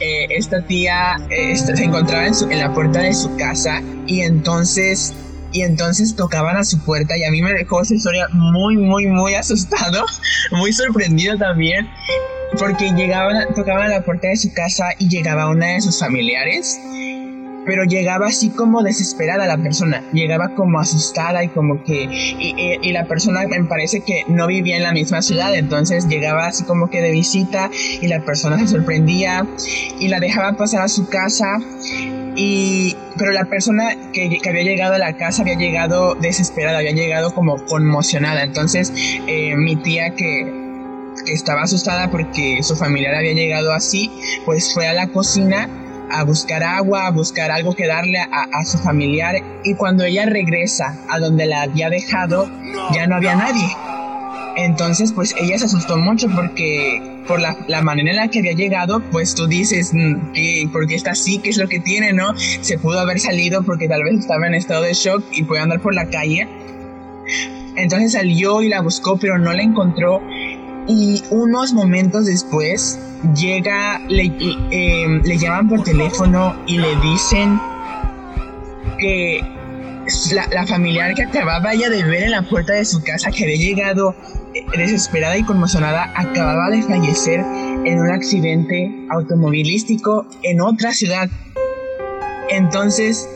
Eh, 0.00 0.26
esta 0.30 0.62
tía 0.62 1.16
eh, 1.30 1.56
se 1.56 1.72
encontraba 1.84 2.26
en, 2.26 2.34
en 2.50 2.58
la 2.60 2.72
puerta 2.72 3.00
de 3.00 3.12
su 3.12 3.36
casa 3.36 3.82
y 4.06 4.20
entonces 4.22 5.12
y 5.56 5.62
entonces 5.62 6.14
tocaban 6.14 6.58
a 6.58 6.64
su 6.64 6.78
puerta 6.80 7.16
y 7.16 7.24
a 7.24 7.30
mí 7.30 7.40
me 7.40 7.50
dejó 7.54 7.80
esa 7.80 7.94
historia 7.94 8.28
muy, 8.30 8.76
muy, 8.76 9.06
muy 9.06 9.34
asustado, 9.34 10.04
muy 10.50 10.70
sorprendido 10.70 11.38
también, 11.38 11.88
porque 12.58 12.90
llegaban, 12.90 13.54
tocaban 13.54 13.86
a 13.86 13.88
la 13.88 14.04
puerta 14.04 14.28
de 14.28 14.36
su 14.36 14.52
casa 14.52 14.84
y 14.98 15.08
llegaba 15.08 15.48
una 15.48 15.68
de 15.68 15.80
sus 15.80 15.98
familiares, 15.98 16.78
pero 17.64 17.84
llegaba 17.84 18.26
así 18.26 18.50
como 18.50 18.82
desesperada 18.82 19.46
la 19.46 19.56
persona, 19.56 20.04
llegaba 20.12 20.54
como 20.54 20.78
asustada 20.78 21.42
y 21.42 21.48
como 21.48 21.82
que, 21.84 22.04
y, 22.04 22.78
y, 22.82 22.92
la 22.92 23.06
persona 23.06 23.46
me 23.48 23.64
parece 23.64 24.02
que 24.02 24.24
no 24.28 24.46
vivía 24.46 24.76
en 24.76 24.82
la 24.82 24.92
misma 24.92 25.22
ciudad, 25.22 25.54
entonces 25.54 26.06
llegaba 26.06 26.48
así 26.48 26.64
como 26.64 26.90
que 26.90 27.00
de 27.00 27.12
visita 27.12 27.70
y 28.02 28.08
la 28.08 28.20
persona 28.20 28.58
se 28.58 28.68
sorprendía 28.68 29.46
y 29.98 30.08
la 30.08 30.20
dejaba 30.20 30.52
pasar 30.52 30.82
a 30.82 30.88
su 30.88 31.08
casa 31.08 31.58
y, 32.36 32.94
pero 33.16 33.32
la 33.32 33.46
persona 33.46 33.96
que, 34.12 34.38
había 34.48 34.62
llegado 34.62 34.94
a 34.94 34.98
la 34.98 35.16
casa 35.16 35.42
había 35.42 35.54
llegado 35.54 36.14
desesperada, 36.14 36.78
había 36.78 36.92
llegado 36.92 37.32
como 37.34 37.56
conmocionada. 37.64 38.44
Entonces, 38.44 38.92
eh, 39.26 39.56
mi 39.56 39.76
tía 39.76 40.10
que, 40.10 40.64
estaba 41.26 41.62
asustada 41.62 42.10
porque 42.10 42.62
su 42.62 42.76
familiar 42.76 43.14
había 43.14 43.32
llegado 43.32 43.72
así, 43.72 44.12
pues 44.44 44.72
fue 44.74 44.86
a 44.86 44.92
la 44.92 45.08
cocina 45.08 45.68
a 46.10 46.22
buscar 46.22 46.62
agua, 46.62 47.06
a 47.06 47.10
buscar 47.10 47.50
algo 47.50 47.74
que 47.74 47.86
darle 47.86 48.18
a, 48.18 48.26
a, 48.52 48.64
su 48.64 48.78
familiar 48.78 49.34
y 49.64 49.74
cuando 49.74 50.04
ella 50.04 50.26
regresa 50.26 50.96
a 51.08 51.18
donde 51.18 51.46
la 51.46 51.62
había 51.62 51.90
dejado, 51.90 52.48
ya 52.92 53.06
no 53.06 53.16
había 53.16 53.34
nadie. 53.34 53.66
Entonces, 54.56 55.12
pues 55.12 55.34
ella 55.38 55.58
se 55.58 55.66
asustó 55.66 55.98
mucho 55.98 56.28
porque 56.34 57.02
por 57.28 57.40
la, 57.40 57.56
la 57.68 57.82
manera 57.82 58.10
en 58.10 58.16
la 58.16 58.28
que 58.28 58.38
había 58.38 58.52
llegado, 58.52 59.00
pues 59.12 59.34
tú 59.34 59.46
dices, 59.46 59.90
mm, 59.92 60.32
que 60.32 60.68
¿por 60.72 60.86
qué 60.86 60.94
está 60.94 61.10
así? 61.10 61.38
¿Qué 61.38 61.50
es 61.50 61.58
lo 61.58 61.68
que 61.68 61.78
tiene? 61.78 62.12
¿No? 62.14 62.34
Se 62.36 62.78
pudo 62.78 62.98
haber 62.98 63.20
salido 63.20 63.62
porque 63.62 63.86
tal 63.86 64.02
vez 64.02 64.20
estaba 64.20 64.46
en 64.46 64.54
estado 64.54 64.82
de 64.82 64.94
shock 64.94 65.22
y 65.32 65.42
puede 65.44 65.60
andar 65.60 65.80
por 65.80 65.94
la 65.94 66.08
calle. 66.08 66.48
Entonces 67.76 68.12
salió 68.12 68.62
y 68.62 68.68
la 68.68 68.80
buscó, 68.80 69.18
pero 69.18 69.38
no 69.38 69.52
la 69.52 69.62
encontró. 69.62 70.22
Y 70.88 71.22
unos 71.30 71.74
momentos 71.74 72.24
después 72.24 72.98
llega, 73.34 74.00
le, 74.08 74.32
eh, 74.70 75.20
le 75.22 75.38
llaman 75.38 75.68
por 75.68 75.82
teléfono 75.82 76.56
y 76.66 76.78
le 76.78 76.96
dicen 77.00 77.60
que 78.98 79.55
la, 80.32 80.66
familiar 80.66 81.14
que 81.14 81.22
acababa 81.22 81.74
ya 81.74 81.90
de 81.90 82.02
ver 82.04 82.24
en 82.24 82.30
la 82.30 82.42
puerta 82.42 82.74
de 82.74 82.84
su 82.84 83.02
casa 83.02 83.30
que 83.30 83.44
había 83.44 83.56
llegado 83.56 84.14
eh, 84.54 84.64
desesperada 84.76 85.36
y 85.36 85.42
conmocionada 85.42 86.12
acababa 86.14 86.70
de 86.70 86.82
fallecer 86.82 87.40
en 87.40 87.98
un 87.98 88.10
accidente 88.10 89.06
automovilístico 89.10 90.26
en 90.42 90.60
otra 90.60 90.92
ciudad. 90.92 91.28
Entonces, 92.50 93.28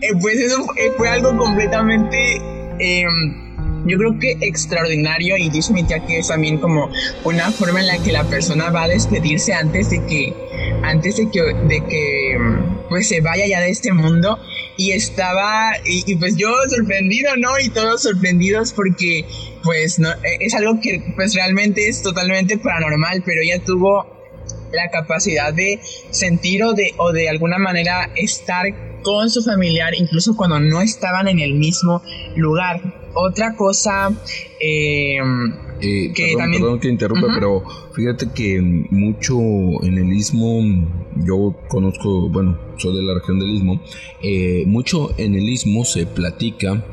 eh, 0.00 0.08
pues 0.20 0.36
eso 0.38 0.66
fue, 0.96 1.08
algo 1.08 1.36
completamente, 1.36 2.36
em, 2.80 3.86
yo 3.86 3.98
creo 3.98 4.18
que 4.18 4.36
extraordinario 4.40 5.36
y 5.36 5.48
dice 5.48 5.72
mi 5.72 5.84
que 5.84 6.18
es 6.18 6.28
también 6.28 6.58
como 6.58 6.90
una 7.24 7.50
forma 7.50 7.80
en 7.80 7.86
la 7.86 7.98
que 7.98 8.12
la 8.12 8.24
persona 8.24 8.70
va 8.70 8.84
a 8.84 8.88
despedirse 8.88 9.54
antes 9.54 9.90
de 9.90 10.04
que, 10.06 10.34
antes 10.82 11.16
de 11.16 11.30
que, 11.30 11.40
de 11.40 11.84
que 11.84 12.38
pues 12.88 13.08
se 13.08 13.20
vaya 13.20 13.46
ya 13.46 13.60
de 13.60 13.70
este 13.70 13.92
mundo 13.92 14.38
y 14.76 14.92
estaba, 14.92 15.72
y, 15.84 16.16
pues 16.16 16.36
yo 16.36 16.50
sorprendido, 16.68 17.36
¿no? 17.36 17.58
Y 17.58 17.68
todos 17.68 18.02
sorprendidos 18.02 18.72
porque 18.72 19.24
pues 19.62 19.98
no, 19.98 20.10
e, 20.10 20.38
es 20.40 20.54
algo 20.54 20.80
que 20.80 21.02
pues 21.14 21.34
realmente 21.34 21.88
es 21.88 22.02
totalmente 22.02 22.58
paranormal, 22.58 23.22
pero 23.24 23.42
ella 23.42 23.62
tuvo 23.64 24.06
la 24.72 24.90
capacidad 24.90 25.52
de 25.52 25.80
sentir 26.10 26.64
o 26.64 26.72
de, 26.72 26.94
o 26.96 27.12
de 27.12 27.28
alguna 27.28 27.58
manera 27.58 28.10
estar 28.16 28.66
con 29.02 29.30
su 29.30 29.42
familiar 29.42 29.94
incluso 29.94 30.36
cuando 30.36 30.60
no 30.60 30.80
estaban 30.80 31.28
en 31.28 31.40
el 31.40 31.54
mismo 31.54 32.02
lugar. 32.36 32.80
Otra 33.14 33.54
cosa 33.56 34.10
eh, 34.60 35.18
eh, 35.82 36.12
que 36.14 36.34
también... 36.36 36.62
Perdón 36.62 36.80
que 36.80 36.88
interrumpa, 36.88 37.26
pero 37.34 37.62
fíjate 37.92 38.30
que 38.34 38.60
mucho 38.90 39.36
en 39.82 39.98
el 39.98 40.12
istmo, 40.12 40.62
yo 41.16 41.56
conozco, 41.68 42.28
bueno, 42.28 42.58
soy 42.76 42.96
de 42.96 43.02
la 43.02 43.14
región 43.14 43.38
del 43.38 43.50
istmo, 43.50 43.82
eh, 44.22 44.64
mucho 44.66 45.10
en 45.18 45.34
el 45.34 45.48
istmo 45.48 45.84
se 45.84 46.06
platica 46.06 46.84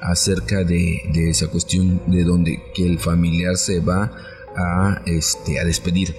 acerca 0.00 0.64
de, 0.64 1.02
de, 1.12 1.30
esa 1.30 1.48
cuestión 1.48 2.02
de 2.06 2.24
donde 2.24 2.62
que 2.74 2.86
el 2.86 2.98
familiar 2.98 3.56
se 3.56 3.80
va 3.80 4.12
a, 4.54 5.02
este, 5.06 5.58
a 5.58 5.64
despedir. 5.64 6.14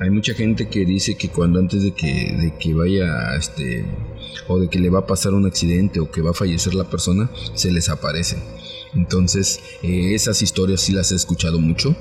Hay 0.00 0.10
mucha 0.10 0.32
gente 0.32 0.68
que 0.68 0.84
dice 0.84 1.16
que 1.16 1.28
cuando 1.28 1.58
antes 1.58 1.82
de 1.82 1.90
que, 1.90 2.06
de 2.06 2.54
que 2.58 2.72
vaya 2.72 3.34
este, 3.36 3.84
o 4.46 4.58
de 4.58 4.68
que 4.68 4.78
le 4.78 4.90
va 4.90 5.00
a 5.00 5.06
pasar 5.06 5.34
un 5.34 5.46
accidente 5.46 6.00
o 6.00 6.10
que 6.10 6.22
va 6.22 6.30
a 6.30 6.34
fallecer 6.34 6.74
la 6.74 6.84
persona, 6.84 7.30
se 7.54 7.70
les 7.70 7.88
aparecen. 7.88 8.38
Entonces, 8.94 9.60
eh, 9.82 10.14
esas 10.14 10.42
historias 10.42 10.80
sí 10.80 10.92
las 10.92 11.12
he 11.12 11.16
escuchado 11.16 11.60
mucho 11.60 11.96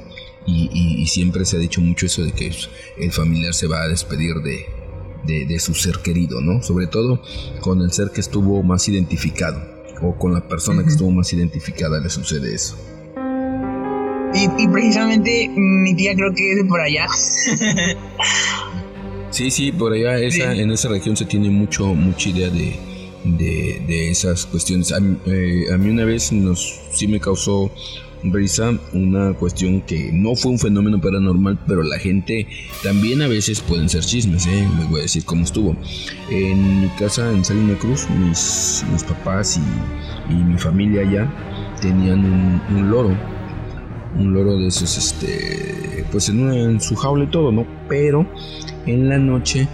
y, 0.46 1.06
siempre 1.08 1.46
se 1.46 1.58
ha 1.58 1.60
dicho 1.60 1.82
mucho 1.82 2.06
eso 2.06 2.24
de 2.24 2.32
que 2.32 2.52
el 2.98 3.12
familiar 3.12 3.54
se 3.54 3.68
va 3.68 3.82
a 3.82 3.88
despedir 3.88 4.36
de, 4.36 5.46
de, 5.46 5.60
su 5.60 5.74
ser 5.74 5.98
querido, 5.98 6.42
¿no? 6.42 6.62
Sobre 6.64 6.88
todo 6.88 7.22
con 7.60 7.82
el 7.82 7.92
ser 7.92 8.12
que 8.12 8.22
estuvo 8.22 8.64
más 8.64 8.88
identificado 8.88 9.62
o 10.02 10.16
con 10.18 10.34
la 10.34 10.48
persona 10.48 10.84
que 10.84 10.90
estuvo 10.90 11.12
más 11.12 11.34
identificada 11.34 12.00
le 12.00 12.10
sucede 12.10 12.54
eso. 12.54 12.78
Y, 14.34 14.68
precisamente 14.68 15.50
mi 15.56 15.96
tía 15.96 16.14
creo 16.14 16.34
que 16.34 16.52
es 16.52 16.58
de 16.58 16.66
por 16.66 16.80
allá. 16.80 17.08
sí, 19.32 19.50
sí, 19.50 19.72
por 19.72 19.94
allá 19.94 20.20
esa, 20.20 20.54
en 20.54 20.72
esa 20.72 20.90
región 20.90 21.18
se 21.18 21.26
tiene 21.26 21.50
mucho, 21.50 21.88
mucha 21.88 22.30
idea 22.30 22.50
de, 22.50 22.76
de, 23.24 24.10
esas 24.10 24.46
cuestiones. 24.46 24.92
A, 24.92 25.00
eh, 25.26 25.66
a, 25.74 25.78
mí 25.78 25.90
una 25.90 26.06
vez 26.06 26.32
nos, 26.32 26.80
sí 26.92 27.08
me 27.08 27.20
causó 27.20 27.72
risa 28.24 28.78
una 28.94 29.34
cuestión 29.34 29.82
que 29.82 30.10
no 30.12 30.36
fue 30.36 30.52
un 30.52 30.60
fenómeno 30.60 31.00
paranormal, 31.00 31.60
pero 31.68 31.84
la 31.84 32.00
gente 32.00 32.48
también 32.84 33.22
a 33.22 33.28
veces 33.28 33.62
pueden 33.62 33.90
ser 33.90 34.04
chismes, 34.04 34.48
¿eh? 34.48 34.68
les 34.80 34.90
voy 34.90 35.00
a 35.00 35.04
decir 35.04 35.24
cómo 35.26 35.44
estuvo. 35.44 35.76
En 36.30 36.82
mi 36.82 36.88
casa 36.90 37.32
en 37.32 37.46
Salina 37.46 37.78
Cruz, 37.78 38.08
mis, 38.10 38.84
mis 38.92 39.04
papás 39.04 39.58
y, 39.58 40.34
mi 40.34 40.58
familia 40.58 41.02
allá 41.02 41.32
tenían 41.82 42.26
un, 42.70 42.92
loro, 42.92 43.16
un 44.18 44.34
loro 44.34 44.58
de 44.58 44.68
esos, 44.68 44.98
este, 44.98 46.06
pues 46.12 46.28
en, 46.30 46.52
en 46.52 46.82
su 46.82 46.96
jaula 46.96 47.26
y 47.26 47.28
todo, 47.28 47.52
¿no? 47.52 47.66
Pero 47.88 48.26
en 48.86 49.08
la 49.08 49.18
noche 49.18 49.68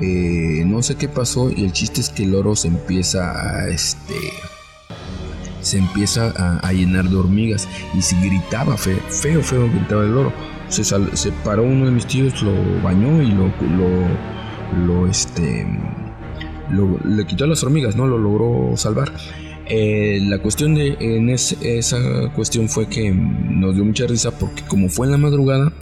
eh, 0.00 0.64
no 0.66 0.82
sé 0.82 0.96
qué 0.96 1.08
pasó 1.08 1.50
y 1.50 1.64
el 1.64 1.72
chiste 1.72 2.00
es 2.00 2.10
que 2.10 2.24
el 2.24 2.32
loro 2.32 2.56
se 2.56 2.68
empieza 2.68 3.32
a 3.32 3.68
este 3.68 4.14
se 5.66 5.78
empieza 5.78 6.32
a, 6.62 6.72
llenar 6.72 7.08
de 7.08 7.16
hormigas 7.16 7.68
y 7.92 8.00
se 8.00 8.16
gritaba 8.20 8.76
feo, 8.76 9.00
feo, 9.08 9.42
feo 9.42 9.68
gritaba 9.68 10.04
el 10.04 10.14
loro. 10.14 10.32
Se, 10.68 10.84
se 10.84 11.32
paró 11.44 11.64
uno 11.64 11.86
de 11.86 11.90
mis 11.90 12.06
tíos, 12.06 12.40
lo 12.40 12.52
bañó 12.82 13.20
y 13.20 13.32
lo, 13.32 13.50
lo, 14.86 15.08
este, 15.08 15.66
le 17.04 17.26
quitó 17.26 17.48
las 17.48 17.64
hormigas, 17.64 17.96
¿no? 17.96 18.06
Lo 18.06 18.16
logró 18.16 18.76
salvar. 18.76 19.12
Eh, 19.68 20.20
la 20.22 20.38
cuestión 20.38 20.76
de 20.76 20.96
en 21.00 21.30
esa 21.30 21.98
cuestión 22.36 22.68
fue 22.68 22.88
que 22.88 23.10
nos 23.10 23.74
dio 23.74 23.84
mucha 23.84 24.06
risa 24.06 24.38
porque 24.38 24.62
como 24.62 24.88
fue 24.88 25.06
en 25.06 25.12
la 25.12 25.18
madrugada, 25.18 25.72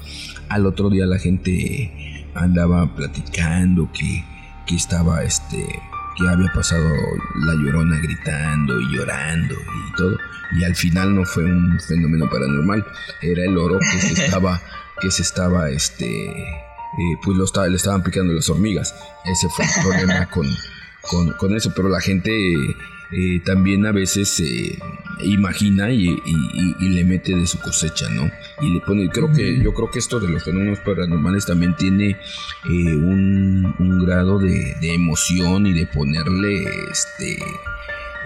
al 0.48 0.64
otro 0.64 0.88
día 0.88 1.04
la 1.04 1.18
gente 1.18 2.23
andaba 2.34 2.86
platicando 2.94 3.90
que, 3.92 4.24
que 4.66 4.76
estaba 4.76 5.22
este 5.22 5.64
que 6.16 6.28
había 6.28 6.52
pasado 6.52 6.88
la 7.34 7.54
llorona 7.54 7.98
gritando 8.00 8.80
y 8.80 8.96
llorando 8.96 9.54
y 9.54 9.96
todo 9.96 10.16
y 10.52 10.64
al 10.64 10.76
final 10.76 11.14
no 11.14 11.24
fue 11.24 11.44
un 11.44 11.78
fenómeno 11.80 12.30
paranormal 12.30 12.84
era 13.20 13.44
el 13.44 13.58
oro 13.58 13.78
que 13.80 14.00
se 14.00 14.12
estaba 14.24 14.60
que 15.00 15.10
se 15.10 15.22
estaba 15.22 15.70
este 15.70 16.64
eh, 16.96 17.18
pues 17.22 17.36
lo 17.36 17.44
estaba, 17.44 17.66
le 17.66 17.76
estaban 17.76 18.02
picando 18.02 18.32
las 18.32 18.48
hormigas. 18.48 18.94
Ese 19.24 19.48
fue 19.48 19.64
el 19.64 19.70
problema 19.82 20.26
con, 20.30 20.46
con, 21.02 21.32
con 21.32 21.56
eso 21.56 21.72
pero 21.74 21.88
la 21.88 22.00
gente 22.00 22.30
eh, 23.12 23.40
también 23.44 23.86
a 23.86 23.92
veces 23.92 24.28
se 24.28 24.78
imagina 25.22 25.90
y, 25.90 26.20
le 26.80 27.04
mete 27.04 27.34
de 27.34 27.46
su 27.46 27.58
cosecha, 27.60 28.08
¿no? 28.10 28.30
Y 28.60 28.70
le 28.70 28.80
pone, 28.80 29.08
creo 29.08 29.32
que, 29.32 29.60
yo 29.62 29.72
creo 29.72 29.90
que 29.90 29.98
esto 29.98 30.20
de 30.20 30.28
los 30.28 30.44
fenómenos 30.44 30.80
paranormales 30.80 31.46
también 31.46 31.76
tiene 31.76 32.10
eh, 32.10 32.16
un, 32.68 34.04
grado 34.04 34.38
de, 34.38 34.76
emoción 34.82 35.66
y 35.66 35.72
de 35.72 35.86
ponerle 35.86 36.64
este 36.90 37.38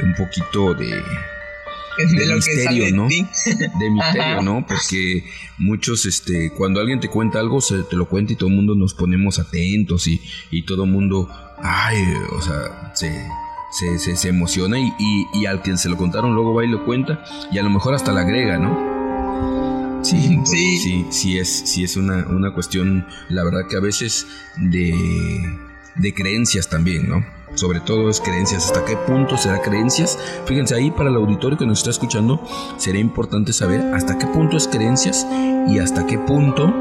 un 0.02 0.14
poquito 0.14 0.74
de, 0.74 1.02
de, 1.98 2.34
misterio, 2.34 2.94
¿no? 2.94 3.08
De, 3.08 3.90
misterio, 3.90 4.42
¿no? 4.42 4.64
Porque 4.66 5.24
muchos, 5.58 6.06
este, 6.06 6.52
cuando 6.56 6.80
alguien 6.80 7.00
te 7.00 7.08
cuenta 7.08 7.40
algo, 7.40 7.60
se 7.60 7.82
te 7.82 7.96
lo 7.96 8.08
cuenta 8.08 8.32
y 8.32 8.36
todo 8.36 8.48
el 8.48 8.56
mundo 8.56 8.74
nos 8.74 8.94
ponemos 8.94 9.38
atentos 9.38 10.06
y, 10.06 10.20
y 10.50 10.62
todo 10.62 10.84
el 10.84 10.90
mundo, 10.90 11.28
ay, 11.62 11.96
o 12.32 12.42
sea, 12.42 12.92
se 12.94 13.28
se, 13.70 13.98
se, 13.98 14.28
emociona 14.28 14.78
y, 14.78 14.94
y, 15.32 15.46
al 15.46 15.62
quien 15.62 15.78
se 15.78 15.88
lo 15.88 15.96
contaron 15.96 16.34
luego 16.34 16.54
va 16.54 16.64
y 16.64 16.68
lo 16.68 16.84
cuenta 16.84 17.22
y 17.52 17.58
a 17.58 17.62
lo 17.62 17.70
mejor 17.70 17.94
hasta 17.94 18.12
la 18.12 18.22
agrega, 18.22 18.58
¿no? 18.58 20.02
Sí, 20.02 20.40
sí, 20.44 20.78
sí, 20.78 21.06
sí 21.10 21.38
es, 21.38 21.48
sí 21.48 21.84
es 21.84 21.96
una, 21.96 22.26
una 22.28 22.54
cuestión, 22.54 23.06
la 23.28 23.44
verdad 23.44 23.62
que 23.68 23.76
a 23.76 23.80
veces 23.80 24.26
de, 24.56 24.94
de 25.96 26.14
creencias 26.14 26.68
también, 26.68 27.08
¿no? 27.08 27.24
Sobre 27.54 27.80
todo 27.80 28.08
es 28.08 28.20
creencias. 28.20 28.66
¿Hasta 28.66 28.84
qué 28.84 28.96
punto 28.96 29.36
será 29.36 29.60
creencias? 29.60 30.18
Fíjense 30.46 30.74
ahí 30.74 30.90
para 30.90 31.10
el 31.10 31.16
auditorio 31.16 31.58
que 31.58 31.66
nos 31.66 31.78
está 31.78 31.90
escuchando, 31.90 32.42
sería 32.76 33.00
importante 33.00 33.52
saber 33.52 33.80
hasta 33.94 34.18
qué 34.18 34.26
punto 34.26 34.56
es 34.56 34.68
creencias 34.68 35.26
y 35.66 35.78
hasta 35.78 36.06
qué 36.06 36.18
punto 36.18 36.72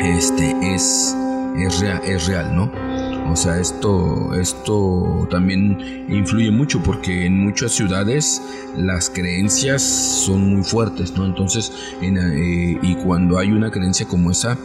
este 0.00 0.74
es, 0.74 1.16
es, 1.56 1.80
real, 1.80 2.02
es 2.04 2.26
real, 2.26 2.54
¿no? 2.54 2.70
O 3.30 3.36
sea, 3.36 3.58
esto, 3.58 4.34
esto 4.34 5.26
también 5.30 6.06
influye 6.08 6.50
mucho 6.50 6.82
porque 6.82 7.26
en 7.26 7.44
muchas 7.44 7.72
ciudades 7.72 8.42
las 8.76 9.10
creencias 9.10 9.82
son 9.82 10.54
muy 10.54 10.62
fuertes, 10.62 11.14
¿no? 11.16 11.26
Entonces, 11.26 11.72
eh, 12.00 12.78
y 12.80 12.94
cuando 12.96 13.38
hay 13.38 13.52
una 13.52 13.70
creencia 13.70 14.06
como 14.06 14.30
esa, 14.30 14.56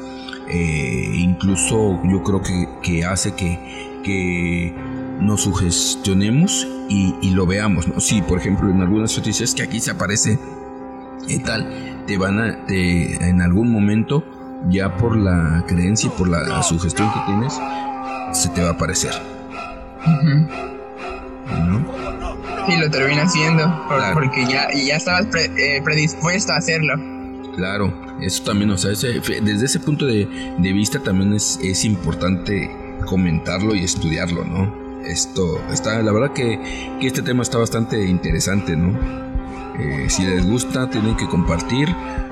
eh, 0.50 1.12
incluso 1.16 2.02
yo 2.04 2.24
creo 2.24 2.42
que, 2.82 3.06
hace 3.06 3.34
que, 3.34 3.60
que 4.04 4.74
nos 5.20 5.42
sugestionemos 5.42 6.68
y, 6.90 7.32
lo 7.32 7.46
veamos, 7.46 7.88
¿no? 7.88 8.00
Sí, 8.00 8.22
por 8.22 8.40
ejemplo, 8.40 8.70
en 8.70 8.82
algunas 8.82 9.18
noticias 9.18 9.54
que 9.54 9.64
aquí 9.64 9.80
se 9.80 9.92
aparece 9.92 10.40
y 11.28 11.40
tal, 11.40 12.04
te 12.06 12.18
van 12.18 12.40
a, 12.40 12.66
te, 12.66 13.28
en 13.28 13.42
algún 13.42 13.72
momento, 13.72 14.24
ya 14.70 14.98
por 14.98 15.18
la 15.18 15.64
creencia 15.68 16.08
y 16.14 16.18
por 16.18 16.28
la 16.28 16.62
sugestión 16.64 17.10
que 17.14 17.20
tienes, 17.26 17.60
se 18.32 18.50
te 18.50 18.62
va 18.62 18.70
a 18.70 18.72
aparecer. 18.72 19.14
Sí, 22.68 22.78
lo 22.78 22.90
termina 22.90 23.24
haciendo, 23.24 23.64
porque 24.14 24.46
ya, 24.46 24.68
ya 24.72 24.96
estabas 24.96 25.28
eh, 25.36 25.82
predispuesto 25.84 26.54
a 26.54 26.58
hacerlo. 26.58 26.94
Claro, 27.56 27.94
eso 28.22 28.44
también, 28.44 28.72
o 28.72 28.78
sea, 28.78 28.92
desde 28.92 29.66
ese 29.66 29.80
punto 29.80 30.06
de, 30.06 30.26
vista 30.60 31.00
también 31.00 31.34
es, 31.34 31.60
es, 31.62 31.84
importante 31.86 32.70
comentarlo 33.06 33.76
y 33.76 33.84
estudiarlo, 33.84 34.46
¿no? 34.46 34.74
Esto 35.06 35.60
está, 35.72 36.02
la 36.02 36.12
verdad 36.12 36.32
que, 36.34 36.60
que 37.00 37.08
este 37.08 37.22
tema 37.22 37.44
está 37.44 37.58
bastante 37.58 38.06
interesante, 38.06 38.78
¿no? 38.78 38.98
Eh, 39.80 40.10
si 40.10 40.24
les 40.24 40.46
gusta, 40.46 40.90
tienen 40.90 41.18
que 41.18 41.28
compartir 41.28 41.90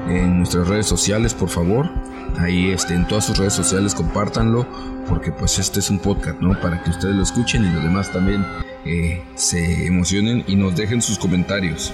en 0.08 0.38
nuestras 0.38 0.68
redes 0.68 0.86
sociales, 0.86 1.34
por 1.34 1.50
favor. 1.50 1.90
Ahí 2.38 2.72
este, 2.72 2.94
en 2.94 3.08
todas 3.08 3.26
sus 3.26 3.38
redes 3.38 3.54
sociales 3.54 3.96
compártanlo, 3.96 4.66
porque 5.08 5.32
pues 5.32 5.60
este 5.60 5.80
es 5.80 5.90
un 5.90 6.00
podcast, 6.00 6.40
¿no? 6.40 6.60
Para 6.60 6.84
que 6.84 6.92
ustedes 6.92 7.16
lo 7.16 7.24
escuchen 7.24 7.66
y 7.66 7.74
los 7.74 7.84
demás 7.84 8.12
también 8.12 8.46
eh, 8.86 9.22
se 9.36 9.88
emocionen 9.88 10.44
y 10.48 10.56
nos 10.56 10.76
dejen 10.76 11.02
sus 11.02 11.18
comentarios. 11.18 11.94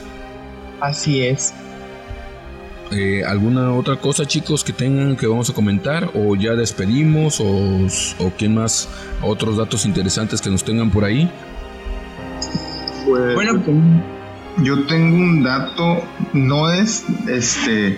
Así 0.82 1.22
es. 1.22 1.54
Eh, 2.92 3.24
¿Alguna 3.26 3.74
otra 3.74 3.96
cosa, 3.96 4.26
chicos, 4.26 4.64
que 4.64 4.72
tengan 4.72 5.16
que 5.16 5.26
vamos 5.26 5.50
a 5.50 5.54
comentar? 5.54 6.12
¿O 6.14 6.36
ya 6.36 6.54
despedimos? 6.54 7.40
¿O, 7.40 7.46
o 8.20 8.32
quién 8.38 8.54
más? 8.54 8.88
¿Otros 9.22 9.58
datos 9.58 9.86
interesantes 9.86 10.42
que 10.42 10.52
nos 10.52 10.64
tengan 10.64 10.92
por 10.92 11.04
ahí? 11.04 11.30
Pues, 13.06 13.36
bueno, 13.36 13.62
yo 14.64 14.86
tengo 14.86 15.16
un 15.16 15.44
dato, 15.44 16.04
no 16.34 16.72
es 16.72 17.06
este. 17.28 17.98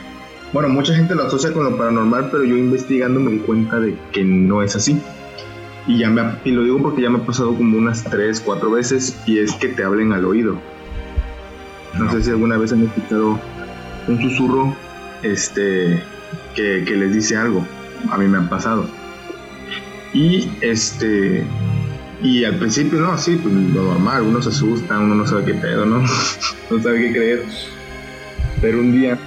Bueno, 0.54 0.70
mucha 0.70 0.94
gente 0.94 1.14
lo 1.16 1.24
asocia 1.26 1.52
con 1.52 1.66
lo 1.66 1.78
paranormal, 1.78 2.30
pero 2.32 2.44
yo 2.44 2.56
investigando 2.56 3.20
me 3.20 3.32
di 3.32 3.40
cuenta 3.40 3.80
de 3.80 3.98
que 4.12 4.24
no 4.24 4.64
es 4.64 4.76
así. 4.76 5.00
Y, 5.88 6.00
ya 6.00 6.10
me, 6.10 6.22
y 6.44 6.52
lo 6.52 6.64
digo 6.64 6.82
porque 6.82 7.02
ya 7.02 7.10
me 7.10 7.20
ha 7.20 7.26
pasado 7.26 7.56
como 7.56 7.78
unas 7.78 8.04
3, 8.04 8.42
4 8.42 8.72
veces 8.72 9.18
y 9.26 9.40
es 9.40 9.54
que 9.54 9.70
te 9.70 9.84
hablen 9.84 10.14
al 10.14 10.26
oído. 10.26 10.58
No, 11.98 12.12
sé 12.12 12.24
si 12.24 12.30
alguna 12.30 12.58
vez 12.58 12.72
han 12.74 12.84
escuchado 12.84 13.40
un 14.08 14.22
susurro 14.22 14.76
este, 15.24 16.02
que, 16.56 16.84
que 16.86 16.96
les 16.96 17.14
dice 17.14 17.38
algo. 17.38 17.66
A 18.12 18.18
mí 18.18 18.28
me 18.28 18.38
ha 18.38 18.50
pasado. 18.50 18.86
Y 20.14 20.50
este 20.62 21.46
y 22.22 22.44
al 22.46 22.56
principio, 22.56 23.00
no, 23.00 23.16
sí, 23.18 23.40
pues 23.42 23.54
lo 23.54 23.84
normal, 23.84 24.24
uno 24.24 24.42
se 24.42 24.50
asusta, 24.50 24.98
uno 24.98 25.14
no 25.14 25.28
sabe 25.28 25.46
qué 25.46 25.54
pedo, 25.54 25.86
¿no? 25.86 26.00
no 26.70 26.84
sabe 26.84 27.02
qué 27.02 27.12
creer. 27.12 27.44
Pero 28.60 28.80
un 28.80 28.92
día, 28.92 29.20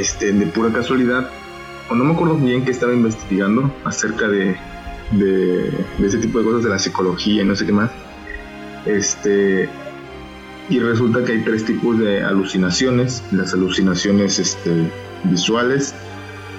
este, 0.00 0.32
de 0.32 0.46
pura 0.46 0.72
casualidad, 0.72 1.30
o 1.88 1.94
no 1.94 2.04
me 2.04 2.14
acuerdo 2.14 2.36
bien 2.36 2.64
que 2.64 2.70
estaba 2.70 2.92
investigando 2.92 3.72
acerca 3.84 4.28
de, 4.28 4.56
de, 5.12 5.72
ese 6.02 6.18
tipo 6.18 6.38
de 6.38 6.44
cosas 6.44 6.64
de 6.64 6.70
la 6.70 6.78
psicología 6.78 7.42
y 7.42 7.46
no 7.46 7.54
sé 7.54 7.66
qué 7.66 7.72
más. 7.72 7.90
Este, 8.86 9.68
y 10.68 10.78
resulta 10.78 11.24
que 11.24 11.32
hay 11.32 11.42
tres 11.42 11.64
tipos 11.64 11.98
de 11.98 12.22
alucinaciones: 12.22 13.22
las 13.32 13.52
alucinaciones 13.52 14.38
este, 14.38 14.90
visuales, 15.24 15.94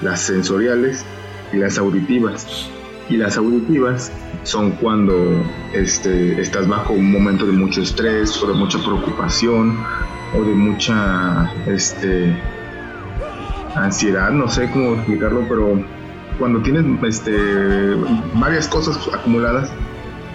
las 0.01 0.21
sensoriales 0.21 1.05
y 1.53 1.57
las 1.57 1.77
auditivas. 1.77 2.69
Y 3.07 3.17
las 3.17 3.37
auditivas 3.37 4.11
son 4.43 4.71
cuando 4.71 5.43
este, 5.73 6.41
estás 6.41 6.67
bajo 6.67 6.93
un 6.93 7.11
momento 7.11 7.45
de 7.45 7.51
mucho 7.51 7.81
estrés 7.81 8.41
o 8.41 8.47
de 8.47 8.53
mucha 8.53 8.79
preocupación 8.79 9.77
o 10.35 10.43
de 10.43 10.53
mucha 10.55 11.53
este, 11.67 12.35
ansiedad, 13.75 14.31
no 14.31 14.47
sé 14.49 14.69
cómo 14.71 14.95
explicarlo, 14.95 15.45
pero 15.47 15.79
cuando 16.39 16.61
tienes 16.61 16.85
este, 17.03 17.95
varias 18.33 18.67
cosas 18.67 18.97
acumuladas, 19.13 19.71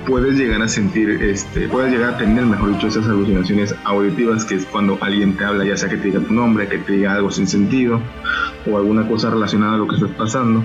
puedes 0.07 0.35
llegar 0.37 0.63
a 0.63 0.69
sentir, 0.69 1.11
este, 1.23 1.69
puedes 1.69 1.93
llegar 1.93 2.15
a 2.15 2.19
tener, 2.19 2.45
mejor 2.45 2.73
dicho, 2.73 2.89
esas 2.89 3.07
alucinaciones 3.07 3.75
auditivas, 3.85 4.45
que 4.45 4.57
es 4.57 4.65
cuando 4.67 4.99
alguien 5.01 5.37
te 5.37 5.45
habla, 5.45 5.65
ya 5.65 5.77
sea 5.77 5.89
que 5.89 5.97
te 5.97 6.05
diga 6.05 6.21
tu 6.21 6.33
nombre, 6.33 6.69
que 6.69 6.79
te 6.79 6.93
diga 6.93 7.15
algo 7.15 7.31
sin 7.31 7.47
sentido, 7.47 8.01
o 8.71 8.77
alguna 8.77 9.07
cosa 9.07 9.31
relacionada 9.31 9.75
a 9.75 9.79
lo 9.79 9.89
que 9.89 9.97
estás 9.97 10.11
pasando. 10.13 10.65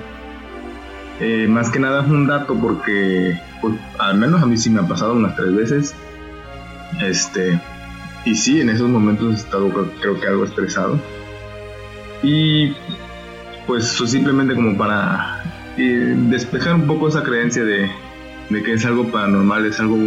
Eh, 1.19 1.47
más 1.47 1.69
que 1.69 1.79
nada 1.79 2.03
es 2.03 2.09
un 2.09 2.27
dato 2.27 2.55
porque, 2.55 3.39
pues, 3.61 3.75
al 3.99 4.17
menos 4.17 4.41
a 4.41 4.45
mí 4.45 4.57
sí 4.57 4.69
me 4.69 4.81
ha 4.81 4.87
pasado 4.87 5.13
unas 5.13 5.35
tres 5.35 5.55
veces. 5.55 5.95
Este, 7.01 7.59
y 8.25 8.35
sí, 8.35 8.61
en 8.61 8.69
esos 8.69 8.89
momentos 8.89 9.31
he 9.31 9.35
estado 9.35 9.69
creo 10.01 10.19
que 10.19 10.27
algo 10.27 10.45
estresado. 10.45 10.99
Y 12.25 12.73
pues 13.67 13.85
simplemente 13.85 14.55
como 14.55 14.75
para 14.77 15.43
eh, 15.77 16.15
despejar 16.29 16.75
un 16.75 16.87
poco 16.87 17.07
esa 17.07 17.21
creencia 17.21 17.63
de, 17.63 17.87
de 18.49 18.63
que 18.63 18.73
es 18.73 18.85
algo 18.85 19.11
paranormal, 19.11 19.65
es 19.65 19.79
algo 19.79 19.97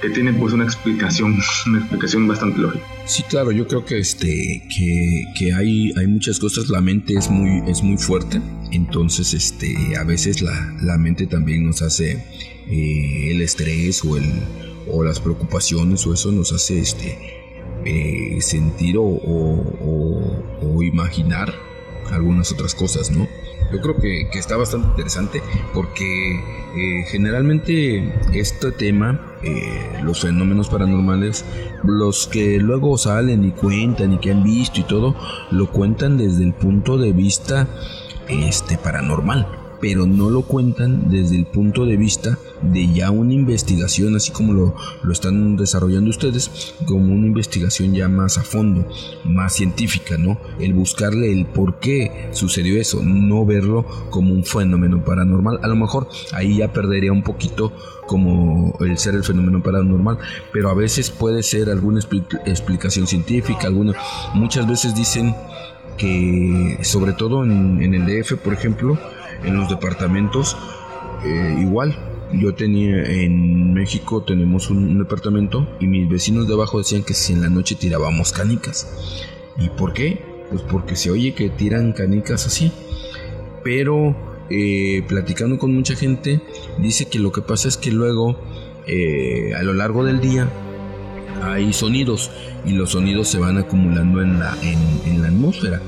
que 0.00 0.10
tiene 0.10 0.32
pues 0.32 0.52
una 0.52 0.64
explicación, 0.64 1.38
una 1.66 1.78
explicación 1.78 2.26
bastante 2.26 2.58
lógica. 2.58 2.84
Sí, 3.06 3.22
claro, 3.22 3.52
yo 3.52 3.68
creo 3.68 3.84
que 3.84 3.98
este 3.98 4.62
que, 4.68 5.24
que, 5.38 5.54
hay, 5.54 5.92
hay 5.96 6.08
muchas 6.08 6.40
cosas, 6.40 6.68
la 6.68 6.80
mente 6.80 7.14
es 7.14 7.30
muy, 7.30 7.62
es 7.70 7.82
muy 7.82 7.96
fuerte, 7.96 8.40
entonces 8.72 9.32
este 9.32 9.96
a 9.96 10.02
veces 10.02 10.42
la, 10.42 10.74
la 10.82 10.98
mente 10.98 11.26
también 11.26 11.64
nos 11.64 11.82
hace 11.82 12.24
eh, 12.68 13.30
el 13.30 13.42
estrés 13.42 14.04
o 14.04 14.16
el 14.16 14.24
o 14.90 15.04
las 15.04 15.20
preocupaciones 15.20 16.04
o 16.06 16.12
eso 16.12 16.32
nos 16.32 16.52
hace 16.52 16.80
este 16.80 17.41
eh, 17.84 18.38
sentir 18.40 18.96
o, 18.98 19.12
imaginar 20.82 21.54
algunas 22.10 22.50
otras 22.52 22.74
cosas, 22.74 23.10
¿no? 23.10 23.28
Yo 23.72 23.80
creo 23.80 23.96
que, 23.96 24.28
está 24.38 24.56
bastante 24.56 24.88
interesante 24.88 25.42
porque 25.72 26.34
eh, 26.34 27.04
generalmente 27.06 28.12
este 28.34 28.72
tema, 28.72 29.36
eh, 29.42 30.00
los 30.02 30.20
fenómenos 30.20 30.68
paranormales, 30.68 31.44
los 31.84 32.26
que 32.26 32.58
luego 32.58 32.98
salen 32.98 33.44
y 33.44 33.52
cuentan 33.52 34.14
y 34.14 34.18
que 34.18 34.32
han 34.32 34.42
visto 34.42 34.80
y 34.80 34.84
todo, 34.84 35.16
lo 35.50 35.70
cuentan 35.70 36.18
desde 36.18 36.42
el 36.44 36.52
punto 36.52 36.98
de 36.98 37.12
vista 37.12 37.68
este, 38.28 38.76
paranormal 38.76 39.62
pero 39.82 40.06
no 40.06 40.30
lo 40.30 40.42
cuentan 40.42 41.10
desde 41.10 41.34
el 41.34 41.44
punto 41.44 41.84
de 41.84 41.96
vista 41.96 42.38
de 42.62 42.92
ya 42.92 43.10
una 43.10 43.34
investigación, 43.34 44.16
así 44.16 44.30
como 44.30 44.52
lo, 44.52 44.74
lo, 45.02 45.12
están 45.12 45.56
desarrollando 45.56 46.10
ustedes, 46.10 46.74
como 46.86 47.12
una 47.12 47.26
investigación 47.26 47.94
ya 47.94 48.08
más 48.08 48.38
a 48.38 48.42
fondo, 48.42 48.86
más 49.24 49.54
científica, 49.54 50.16
¿no? 50.18 50.38
El 50.58 50.74
buscarle 50.74 51.32
el 51.32 51.46
por 51.46 51.78
qué 51.78 52.28
sucedió 52.32 52.80
eso, 52.80 53.02
no 53.02 53.44
verlo 53.44 53.84
como 54.10 54.32
un 54.32 54.44
fenómeno 54.44 55.04
paranormal. 55.04 55.58
A 55.62 55.68
lo 55.68 55.76
mejor 55.76 56.08
ahí 56.32 56.58
ya 56.58 56.72
perdería 56.72 57.12
un 57.12 57.22
poquito 57.22 57.72
como 58.06 58.76
el 58.80 58.98
ser 58.98 59.14
el 59.14 59.24
fenómeno 59.24 59.62
paranormal, 59.62 60.18
pero 60.52 60.70
a 60.70 60.74
veces 60.74 61.10
puede 61.10 61.42
ser 61.42 61.70
alguna 61.70 62.00
explicación 62.46 63.06
científica, 63.06 63.66
alguna, 63.66 63.94
muchas 64.34 64.68
veces 64.68 64.94
dicen 64.94 65.34
que 65.96 66.78
sobre 66.82 67.12
todo 67.12 67.44
en, 67.44 67.82
en 67.82 67.94
el 67.94 68.06
DF, 68.06 68.34
por 68.34 68.52
ejemplo, 68.52 68.98
en 69.44 69.56
los 69.56 69.68
departamentos 69.68 70.56
eh, 71.24 71.56
igual. 71.60 72.11
Yo 72.32 72.54
tenía 72.54 73.02
en 73.04 73.74
México 73.74 74.22
tenemos 74.22 74.70
un, 74.70 74.98
departamento 74.98 75.68
y 75.80 75.86
mis 75.86 76.08
vecinos 76.08 76.48
de 76.48 76.54
abajo 76.54 76.78
decían 76.78 77.02
que 77.02 77.14
si 77.14 77.32
en 77.32 77.42
la 77.42 77.48
noche 77.48 77.74
tirábamos 77.74 78.32
canicas. 78.32 78.88
¿Y 79.58 79.68
por 79.68 79.92
qué? 79.92 80.22
Pues 80.50 80.62
porque 80.62 80.96
se 80.96 81.10
oye 81.10 81.34
que 81.34 81.50
tiran 81.50 81.92
canicas 81.92 82.46
así. 82.46 82.72
Pero 83.62 84.16
eh, 84.50 85.04
platicando 85.08 85.58
con 85.58 85.74
mucha 85.74 85.94
gente 85.94 86.40
dice 86.78 87.06
que 87.06 87.18
lo 87.18 87.32
que 87.32 87.42
pasa 87.42 87.68
es 87.68 87.76
que 87.76 87.90
luego 87.90 88.38
eh, 88.86 89.52
a 89.54 89.62
lo 89.62 89.74
largo 89.74 90.04
del 90.04 90.20
día 90.20 90.48
hay 91.42 91.72
sonidos 91.72 92.30
y 92.64 92.72
los 92.72 92.90
sonidos 92.90 93.28
se 93.28 93.38
van 93.38 93.58
acumulando 93.58 94.22
en 94.22 94.38
la, 94.38 94.56
en 94.62 95.22
la 95.22 95.28
atmósfera 95.28 95.80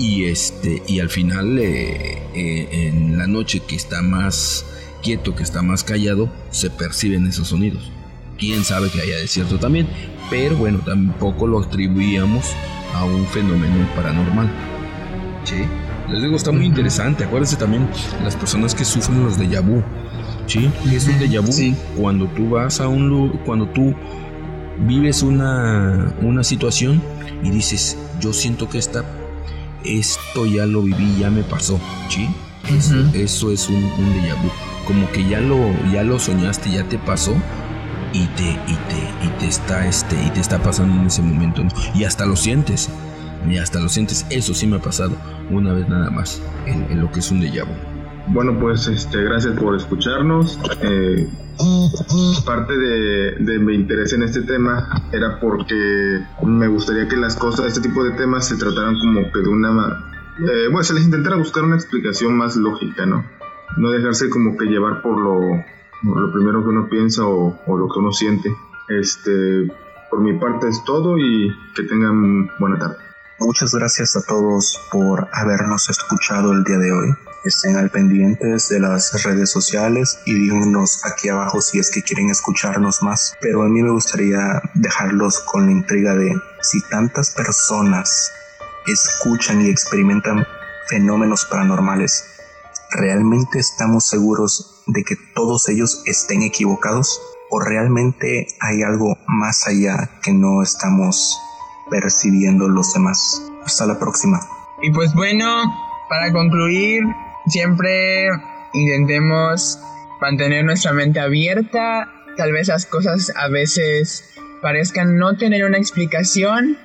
y 0.00 0.24
este 0.24 0.82
y 0.86 1.00
al 1.00 1.10
final 1.10 1.58
eh, 1.58 2.22
en 2.34 3.18
la 3.18 3.26
noche 3.26 3.60
que 3.60 3.76
está 3.76 4.00
más 4.00 4.64
quieto 5.02 5.34
que 5.34 5.42
está 5.42 5.62
más 5.62 5.84
callado 5.84 6.30
se 6.50 6.70
perciben 6.70 7.26
esos 7.26 7.48
sonidos. 7.48 7.90
Quién 8.38 8.64
sabe 8.64 8.90
que 8.90 9.00
haya 9.00 9.16
desierto 9.16 9.58
también 9.58 9.88
pero 10.30 10.56
bueno 10.56 10.78
tampoco 10.84 11.46
lo 11.46 11.60
atribuíamos 11.60 12.52
a 12.94 13.04
un 13.04 13.26
fenómeno 13.26 13.86
paranormal. 13.94 14.50
Sí 15.44 15.64
les 16.10 16.22
digo 16.22 16.36
está 16.36 16.52
muy 16.52 16.66
interesante. 16.66 17.24
Acuérdense 17.24 17.56
también 17.56 17.88
las 18.24 18.36
personas 18.36 18.74
que 18.74 18.84
sufren 18.84 19.22
los 19.24 19.38
de 19.38 19.60
vu. 19.60 19.82
Sí 20.46 20.70
es 20.92 21.06
un 21.06 21.18
déjà 21.18 21.40
vu 21.40 21.52
sí. 21.52 21.76
cuando 21.96 22.26
tú 22.26 22.50
vas 22.50 22.80
a 22.80 22.88
un 22.88 23.28
cuando 23.44 23.68
tú 23.68 23.94
vives 24.86 25.22
una 25.22 26.12
una 26.22 26.42
situación 26.42 27.00
y 27.44 27.50
dices 27.50 27.96
yo 28.20 28.32
siento 28.32 28.68
que 28.68 28.78
esta 28.78 29.04
esto 29.84 30.44
ya 30.46 30.66
lo 30.66 30.82
viví, 30.82 31.16
ya 31.18 31.30
me 31.30 31.42
pasó, 31.42 31.80
¿sí? 32.08 32.28
Eso, 33.14 33.50
es 33.50 33.68
un, 33.68 33.76
un 33.76 34.12
déjà 34.14 34.34
vu. 34.42 34.69
Como 34.90 35.08
que 35.12 35.24
ya 35.24 35.40
lo, 35.40 35.56
ya 35.92 36.02
lo 36.02 36.18
soñaste, 36.18 36.72
ya 36.72 36.82
te 36.82 36.98
pasó 36.98 37.32
y 38.12 38.26
te, 38.26 38.42
y 38.42 38.74
te, 38.74 39.24
y 39.24 39.28
te 39.38 39.46
está, 39.46 39.86
este, 39.86 40.20
y 40.20 40.30
te 40.30 40.40
está 40.40 40.60
pasando 40.60 41.00
en 41.00 41.06
ese 41.06 41.22
momento, 41.22 41.62
Y 41.94 42.02
hasta 42.02 42.26
lo 42.26 42.34
sientes, 42.34 42.90
y 43.48 43.58
hasta 43.58 43.78
lo 43.78 43.88
sientes. 43.88 44.26
Eso 44.30 44.52
sí 44.52 44.66
me 44.66 44.78
ha 44.78 44.80
pasado 44.80 45.12
una 45.48 45.74
vez 45.74 45.88
nada 45.88 46.10
más, 46.10 46.42
en, 46.66 47.00
lo 47.00 47.08
que 47.12 47.20
es 47.20 47.30
un 47.30 47.40
déjà 47.40 47.64
vu. 47.64 47.72
Bueno, 48.32 48.58
pues 48.58 48.88
este, 48.88 49.22
gracias 49.22 49.56
por 49.60 49.76
escucharnos. 49.76 50.58
Eh, 50.82 51.28
parte 52.44 52.76
de, 52.76 53.58
mi 53.60 53.76
interés 53.76 54.12
en 54.12 54.24
este 54.24 54.42
tema 54.42 55.04
era 55.12 55.38
porque 55.38 56.20
me 56.42 56.66
gustaría 56.66 57.06
que 57.06 57.16
las 57.16 57.36
cosas, 57.36 57.66
este 57.66 57.82
tipo 57.82 58.02
de 58.02 58.10
temas 58.16 58.48
se 58.48 58.56
trataran 58.56 58.98
como 58.98 59.30
que 59.30 59.38
de 59.38 59.48
una... 59.50 60.04
Eh, 60.40 60.66
bueno, 60.68 60.82
se 60.82 60.94
les 60.94 61.04
intentara 61.04 61.36
buscar 61.36 61.62
una 61.62 61.76
explicación 61.76 62.36
más 62.36 62.56
lógica, 62.56 63.06
¿no? 63.06 63.24
No 63.76 63.90
dejarse 63.90 64.28
como 64.28 64.56
que 64.56 64.66
llevar 64.66 65.02
por 65.02 65.18
lo, 65.18 65.64
lo 66.02 66.32
primero 66.32 66.62
que 66.62 66.68
uno 66.68 66.88
piensa 66.88 67.24
o, 67.24 67.58
o 67.66 67.76
lo 67.76 67.88
que 67.88 67.98
uno 67.98 68.12
siente. 68.12 68.54
Este, 68.88 69.72
por 70.10 70.20
mi 70.20 70.38
parte 70.38 70.68
es 70.68 70.82
todo 70.84 71.16
y 71.18 71.50
que 71.74 71.84
tengan 71.84 72.50
buena 72.58 72.78
tarde. 72.78 72.96
Muchas 73.38 73.74
gracias 73.74 74.16
a 74.16 74.22
todos 74.22 74.78
por 74.92 75.28
habernos 75.32 75.88
escuchado 75.88 76.52
el 76.52 76.64
día 76.64 76.78
de 76.78 76.92
hoy. 76.92 77.08
Estén 77.44 77.76
al 77.76 77.88
pendientes 77.88 78.68
de 78.68 78.80
las 78.80 79.24
redes 79.24 79.50
sociales 79.50 80.20
y 80.26 80.34
díganos 80.34 81.00
aquí 81.06 81.30
abajo 81.30 81.62
si 81.62 81.78
es 81.78 81.90
que 81.90 82.02
quieren 82.02 82.28
escucharnos 82.28 83.02
más. 83.02 83.34
Pero 83.40 83.62
a 83.62 83.68
mí 83.68 83.82
me 83.82 83.92
gustaría 83.92 84.60
dejarlos 84.74 85.40
con 85.40 85.66
la 85.66 85.72
intriga 85.72 86.14
de 86.14 86.34
si 86.60 86.82
tantas 86.88 87.30
personas 87.30 88.30
escuchan 88.86 89.62
y 89.62 89.70
experimentan 89.70 90.46
fenómenos 90.88 91.46
paranormales, 91.46 92.39
¿realmente 92.92 93.58
estamos 93.58 94.06
seguros 94.06 94.82
de 94.86 95.04
que 95.04 95.16
todos 95.34 95.68
ellos 95.68 96.02
estén 96.06 96.42
equivocados? 96.42 97.20
¿O 97.50 97.60
realmente 97.60 98.46
hay 98.60 98.82
algo 98.82 99.16
más 99.26 99.66
allá 99.66 100.10
que 100.22 100.32
no 100.32 100.62
estamos 100.62 101.38
percibiendo 101.90 102.68
los 102.68 102.94
demás? 102.94 103.42
Hasta 103.64 103.86
la 103.86 103.98
próxima. 103.98 104.40
Y 104.82 104.90
pues 104.92 105.12
bueno, 105.14 105.62
para 106.08 106.32
concluir, 106.32 107.02
siempre 107.46 108.28
intentemos 108.72 109.78
mantener 110.20 110.64
nuestra 110.64 110.92
mente 110.92 111.20
abierta. 111.20 112.08
Tal 112.36 112.52
vez 112.52 112.68
las 112.68 112.86
cosas 112.86 113.32
a 113.36 113.48
veces 113.48 114.24
parezcan 114.62 115.16
no 115.16 115.36
tener 115.36 115.64
una 115.64 115.78
explicación, 115.78 116.78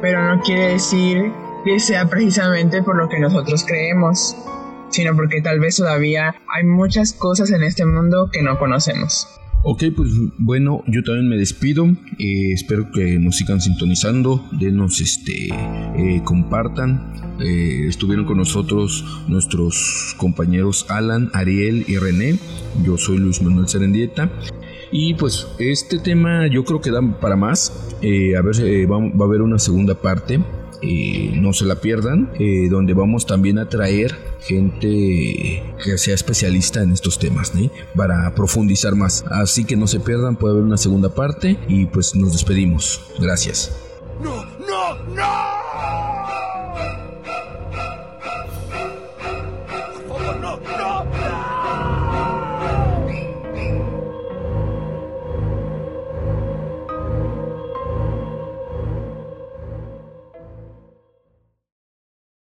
pero 0.00 0.22
no 0.22 0.40
quiere 0.42 0.72
decir 0.72 1.32
que 1.64 1.78
sea 1.78 2.08
precisamente 2.08 2.82
por 2.82 2.96
lo 2.96 3.08
que 3.08 3.18
nosotros 3.18 3.64
creemos, 3.66 4.36
sino 4.90 5.14
porque 5.16 5.40
tal 5.40 5.60
vez 5.60 5.76
todavía 5.76 6.34
hay 6.48 6.64
muchas 6.64 7.12
cosas 7.12 7.50
en 7.50 7.62
este 7.62 7.84
mundo 7.84 8.28
que 8.32 8.42
no 8.42 8.58
conocemos. 8.58 9.26
Ok, 9.62 9.84
pues 9.94 10.10
bueno, 10.38 10.82
yo 10.86 11.02
también 11.02 11.28
me 11.28 11.36
despido. 11.36 11.84
Eh, 12.18 12.52
espero 12.52 12.90
que 12.90 13.18
nos 13.18 13.36
sigan 13.36 13.60
sintonizando, 13.60 14.48
denos 14.52 15.02
este, 15.02 15.48
eh, 15.48 16.22
compartan. 16.24 17.12
Eh, 17.40 17.84
estuvieron 17.86 18.24
con 18.24 18.38
nosotros 18.38 19.04
nuestros 19.28 20.14
compañeros 20.16 20.86
Alan, 20.88 21.30
Ariel 21.34 21.84
y 21.86 21.98
René. 21.98 22.38
Yo 22.82 22.96
soy 22.96 23.18
Luis 23.18 23.42
Manuel 23.42 23.68
Serendieta. 23.68 24.30
Y 24.92 25.12
pues 25.14 25.46
este 25.58 25.98
tema 25.98 26.46
yo 26.46 26.64
creo 26.64 26.80
que 26.80 26.90
da 26.90 27.02
para 27.20 27.36
más. 27.36 27.70
a 27.98 28.42
ver, 28.42 28.90
va, 28.90 28.98
va, 28.98 29.24
a 29.24 29.28
haber 29.28 29.42
una 29.42 29.58
segunda 29.58 29.94
parte. 29.94 30.40
No 30.82 31.52
se 31.52 31.64
la 31.64 31.76
pierdan, 31.76 32.30
eh, 32.38 32.68
donde 32.70 32.94
vamos 32.94 33.26
también 33.26 33.58
a 33.58 33.68
traer 33.68 34.16
gente 34.40 35.62
que 35.82 35.98
sea 35.98 36.14
especialista 36.14 36.82
en 36.82 36.92
estos 36.92 37.18
temas, 37.18 37.52
para 37.94 38.34
profundizar 38.34 38.94
más. 38.94 39.24
Así 39.30 39.64
que 39.64 39.76
no 39.76 39.86
se 39.86 40.00
pierdan, 40.00 40.36
puede 40.36 40.54
haber 40.54 40.64
una 40.64 40.76
segunda 40.76 41.08
parte 41.14 41.58
y 41.68 41.86
pues 41.86 42.14
nos 42.14 42.32
despedimos. 42.32 43.00
Gracias. 43.18 43.76
No, 44.22 44.44
no, 44.44 45.14
no. 45.14 45.49